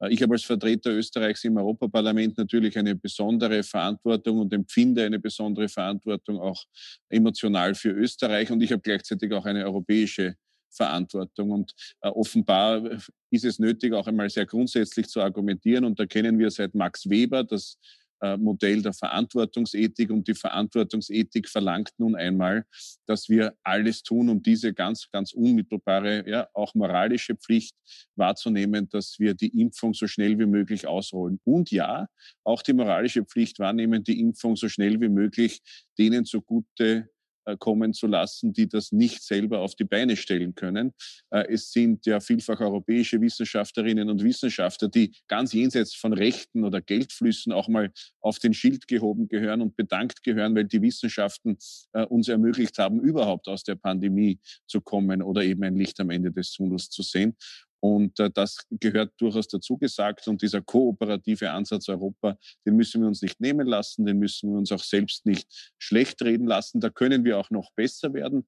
Äh, 0.00 0.12
ich 0.12 0.22
habe 0.22 0.34
als 0.34 0.44
Vertreter 0.44 0.90
Österreichs 0.90 1.44
im 1.44 1.56
Europaparlament 1.56 2.36
natürlich 2.38 2.76
eine 2.78 2.94
besondere 2.94 3.62
Verantwortung 3.62 4.38
und 4.38 4.52
empfinde 4.52 5.04
eine 5.04 5.18
besondere 5.18 5.68
Verantwortung 5.68 6.38
auch 6.38 6.64
emotional 7.08 7.74
für 7.74 7.90
Österreich. 7.90 8.50
Und 8.50 8.62
ich 8.62 8.72
habe 8.72 8.82
gleichzeitig 8.82 9.32
auch 9.32 9.44
eine 9.44 9.64
europäische 9.64 10.34
Verantwortung. 10.76 11.50
Und 11.50 11.74
äh, 12.00 12.08
offenbar 12.08 12.82
ist 13.30 13.44
es 13.44 13.58
nötig, 13.58 13.92
auch 13.92 14.06
einmal 14.06 14.30
sehr 14.30 14.46
grundsätzlich 14.46 15.08
zu 15.08 15.20
argumentieren. 15.20 15.84
Und 15.84 15.98
da 15.98 16.06
kennen 16.06 16.38
wir 16.38 16.50
seit 16.50 16.74
Max 16.74 17.08
Weber 17.08 17.44
das 17.44 17.78
äh, 18.22 18.36
Modell 18.38 18.80
der 18.80 18.94
Verantwortungsethik 18.94 20.10
und 20.10 20.26
die 20.26 20.34
Verantwortungsethik 20.34 21.48
verlangt 21.48 21.90
nun 21.98 22.14
einmal, 22.14 22.64
dass 23.06 23.28
wir 23.28 23.54
alles 23.62 24.02
tun, 24.02 24.30
um 24.30 24.42
diese 24.42 24.72
ganz, 24.72 25.10
ganz 25.12 25.32
unmittelbare, 25.34 26.28
ja, 26.28 26.48
auch 26.54 26.74
moralische 26.74 27.36
Pflicht 27.36 27.76
wahrzunehmen, 28.14 28.88
dass 28.88 29.18
wir 29.18 29.34
die 29.34 29.60
Impfung 29.60 29.92
so 29.92 30.06
schnell 30.06 30.38
wie 30.38 30.46
möglich 30.46 30.86
ausrollen. 30.86 31.40
Und 31.44 31.70
ja, 31.70 32.08
auch 32.42 32.62
die 32.62 32.72
moralische 32.72 33.24
Pflicht 33.24 33.58
wahrnehmen, 33.58 34.02
die 34.02 34.18
Impfung 34.18 34.56
so 34.56 34.68
schnell 34.68 34.98
wie 35.00 35.10
möglich 35.10 35.60
denen 35.98 36.24
zugute 36.24 36.84
äh, 36.84 37.15
kommen 37.54 37.92
zu 37.92 38.06
lassen, 38.06 38.52
die 38.52 38.68
das 38.68 38.92
nicht 38.92 39.22
selber 39.22 39.60
auf 39.60 39.74
die 39.74 39.84
Beine 39.84 40.16
stellen 40.16 40.54
können. 40.54 40.92
Äh, 41.30 41.52
es 41.52 41.70
sind 41.70 42.06
ja 42.06 42.20
vielfach 42.20 42.60
europäische 42.60 43.20
Wissenschaftlerinnen 43.20 44.10
und 44.10 44.24
Wissenschaftler, 44.24 44.88
die 44.88 45.14
ganz 45.28 45.52
jenseits 45.52 45.94
von 45.94 46.12
Rechten 46.12 46.64
oder 46.64 46.80
Geldflüssen 46.80 47.52
auch 47.52 47.68
mal 47.68 47.92
auf 48.20 48.38
den 48.38 48.54
Schild 48.54 48.88
gehoben 48.88 49.28
gehören 49.28 49.60
und 49.60 49.76
bedankt 49.76 50.22
gehören, 50.22 50.54
weil 50.56 50.64
die 50.64 50.82
Wissenschaften 50.82 51.56
äh, 51.92 52.04
uns 52.04 52.28
ermöglicht 52.28 52.78
haben, 52.78 53.00
überhaupt 53.00 53.48
aus 53.48 53.62
der 53.62 53.76
Pandemie 53.76 54.40
zu 54.66 54.80
kommen 54.80 55.22
oder 55.22 55.42
eben 55.42 55.62
ein 55.62 55.76
Licht 55.76 56.00
am 56.00 56.10
Ende 56.10 56.32
des 56.32 56.52
Tunnels 56.52 56.90
zu 56.90 57.02
sehen. 57.02 57.36
Und 57.86 58.18
äh, 58.18 58.30
das 58.30 58.66
gehört 58.70 59.12
durchaus 59.18 59.46
dazu 59.46 59.78
gesagt. 59.78 60.26
Und 60.26 60.42
dieser 60.42 60.60
kooperative 60.60 61.52
Ansatz 61.52 61.88
Europa, 61.88 62.36
den 62.64 62.74
müssen 62.74 63.00
wir 63.00 63.08
uns 63.08 63.22
nicht 63.22 63.40
nehmen 63.40 63.66
lassen, 63.66 64.06
den 64.06 64.18
müssen 64.18 64.50
wir 64.50 64.58
uns 64.58 64.72
auch 64.72 64.82
selbst 64.82 65.24
nicht 65.24 65.74
schlecht 65.78 66.20
reden 66.22 66.48
lassen. 66.48 66.80
Da 66.80 66.90
können 66.90 67.24
wir 67.24 67.38
auch 67.38 67.50
noch 67.50 67.70
besser 67.76 68.12
werden. 68.12 68.44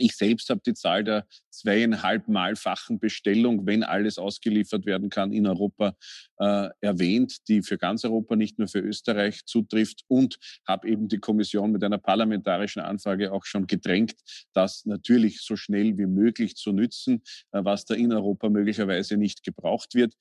Ich 0.00 0.16
selbst 0.16 0.48
habe 0.50 0.60
die 0.64 0.74
Zahl 0.74 1.04
der 1.04 1.26
zweieinhalb 1.50 2.26
Malfachen 2.28 2.98
Bestellung, 2.98 3.66
wenn 3.66 3.82
alles 3.82 4.18
ausgeliefert 4.18 4.86
werden 4.86 5.10
kann, 5.10 5.32
in 5.32 5.46
Europa 5.46 5.94
äh, 6.38 6.68
erwähnt, 6.80 7.48
die 7.48 7.62
für 7.62 7.76
ganz 7.76 8.04
Europa, 8.04 8.34
nicht 8.34 8.58
nur 8.58 8.68
für 8.68 8.80
Österreich 8.80 9.44
zutrifft 9.44 10.04
und 10.08 10.38
habe 10.66 10.88
eben 10.88 11.08
die 11.08 11.18
Kommission 11.18 11.72
mit 11.72 11.84
einer 11.84 11.98
parlamentarischen 11.98 12.80
Anfrage 12.80 13.32
auch 13.32 13.44
schon 13.44 13.66
gedrängt, 13.66 14.14
das 14.54 14.86
natürlich 14.86 15.42
so 15.42 15.56
schnell 15.56 15.98
wie 15.98 16.06
möglich 16.06 16.56
zu 16.56 16.72
nützen, 16.72 17.22
äh, 17.52 17.62
was 17.62 17.84
da 17.84 17.94
in 17.94 18.12
Europa 18.12 18.48
möglicherweise 18.48 19.16
nicht 19.18 19.42
gebraucht 19.42 19.94
wird. 19.94 20.14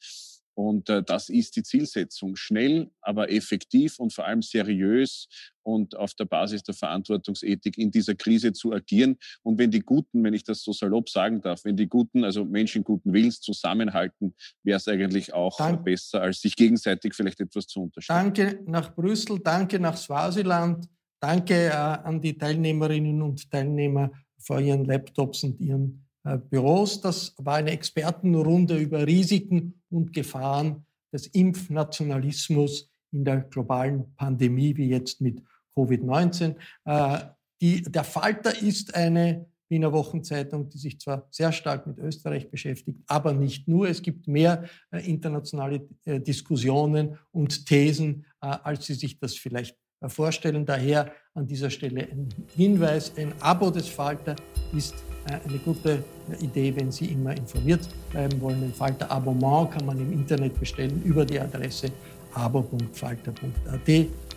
Und 0.60 0.90
äh, 0.90 1.02
das 1.02 1.30
ist 1.30 1.56
die 1.56 1.64
Zielsetzung. 1.64 2.36
Schnell, 2.36 2.92
aber 3.00 3.32
effektiv 3.32 3.98
und 3.98 4.12
vor 4.14 4.26
allem 4.26 4.42
seriös 4.42 5.30
und 5.64 5.96
auf 5.96 6.14
der 6.16 6.26
Basis 6.26 6.64
der 6.64 6.74
Verantwortungsethik 6.74 7.78
in 7.78 7.92
dieser 7.92 8.14
Krise 8.14 8.52
zu 8.52 8.74
agieren. 8.74 9.16
Und 9.42 9.58
wenn 9.58 9.72
die 9.72 9.80
Guten, 9.80 10.22
wenn 10.22 10.34
ich 10.34 10.44
das 10.44 10.62
so 10.62 10.74
salopp 10.74 11.08
sagen 11.10 11.40
darf, 11.40 11.64
wenn 11.64 11.78
die 11.78 11.88
Guten, 11.88 12.26
also 12.26 12.44
Menschen 12.44 12.84
guten 12.84 13.14
Willens 13.14 13.40
zusammenhalten, 13.40 14.36
wäre 14.62 14.76
es 14.76 14.88
eigentlich 14.90 15.34
auch 15.34 15.56
Dank. 15.56 15.86
besser, 15.86 16.24
als 16.24 16.42
sich 16.42 16.58
gegenseitig 16.58 17.14
vielleicht 17.14 17.40
etwas 17.40 17.66
zu 17.66 17.84
unterstützen. 17.84 18.18
Danke 18.18 18.62
nach 18.66 18.94
Brüssel, 18.94 19.40
danke 19.40 19.80
nach 19.80 19.96
Swasiland, 19.96 20.90
danke 21.22 21.68
äh, 21.68 21.72
an 21.72 22.20
die 22.20 22.38
Teilnehmerinnen 22.38 23.22
und 23.22 23.50
Teilnehmer 23.50 24.12
vor 24.38 24.60
ihren 24.60 24.84
Laptops 24.84 25.46
und 25.46 25.62
ihren 25.62 26.09
Büros. 26.38 27.02
Das 27.02 27.34
war 27.38 27.56
eine 27.56 27.72
Expertenrunde 27.72 28.78
über 28.78 29.06
Risiken 29.06 29.82
und 29.90 30.14
Gefahren 30.14 30.86
des 31.12 31.28
Impfnationalismus 31.28 32.90
in 33.12 33.26
der 33.26 33.42
globalen 33.42 34.14
Pandemie, 34.16 34.76
wie 34.78 34.90
jetzt 34.90 35.22
mit 35.22 35.42
Covid-19. 35.76 36.56
Äh, 36.86 37.20
der 37.62 38.04
Falter 38.04 38.62
ist 38.62 38.96
eine 38.96 39.48
Wiener 39.70 39.92
Wochenzeitung, 39.94 40.68
die 40.70 40.78
sich 40.80 41.00
zwar 41.00 41.28
sehr 41.30 41.52
stark 41.52 41.86
mit 41.86 42.00
Österreich 42.00 42.50
beschäftigt, 42.50 43.00
aber 43.08 43.34
nicht 43.34 43.68
nur. 43.68 43.88
Es 43.88 44.02
gibt 44.02 44.28
mehr 44.28 44.66
äh, 44.92 45.08
internationale 45.08 45.88
Diskussionen 46.06 47.20
und 47.32 47.66
Thesen, 47.66 48.26
als 48.40 48.86
Sie 48.86 48.94
sich 48.94 49.20
das 49.20 49.36
vielleicht 49.36 49.78
vorstellen. 50.08 50.66
Daher 50.66 51.12
an 51.34 51.46
dieser 51.46 51.70
Stelle 51.70 52.08
ein 52.10 52.30
Hinweis, 52.56 53.12
ein 53.18 53.34
Abo 53.42 53.70
des 53.70 53.88
Falter 53.88 54.36
ist 54.76 54.96
äh, 54.96 55.09
eine 55.26 55.58
gute 55.60 56.04
Idee, 56.40 56.76
wenn 56.76 56.92
Sie 56.92 57.06
immer 57.06 57.36
informiert 57.36 57.88
bleiben 58.12 58.40
wollen. 58.42 58.64
Ein 58.64 58.74
Falter-Abonnement 58.74 59.72
kann 59.72 59.86
man 59.86 60.00
im 60.00 60.12
Internet 60.12 60.60
bestellen 60.60 61.02
über 61.04 61.26
die 61.26 61.40
Adresse 61.40 61.92
abo.falter.at. 62.34 63.88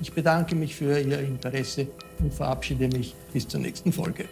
Ich 0.01 0.13
bedanke 0.13 0.55
mich 0.55 0.75
für 0.75 0.99
Ihr 0.99 1.21
Interesse 1.21 1.89
und 2.19 2.33
verabschiede 2.33 2.89
mich 2.89 3.15
bis 3.33 3.47
zur 3.47 3.61
nächsten 3.61 3.93
Folge. 3.93 4.27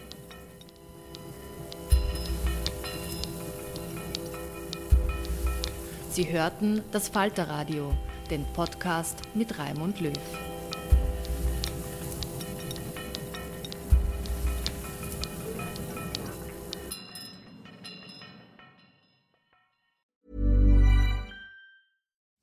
Sie 6.11 6.29
hörten 6.29 6.81
das 6.91 7.07
Falterradio, 7.07 7.93
den 8.29 8.43
Podcast 8.53 9.19
mit 9.33 9.57
Raimund 9.57 10.01
Löw. 10.01 10.50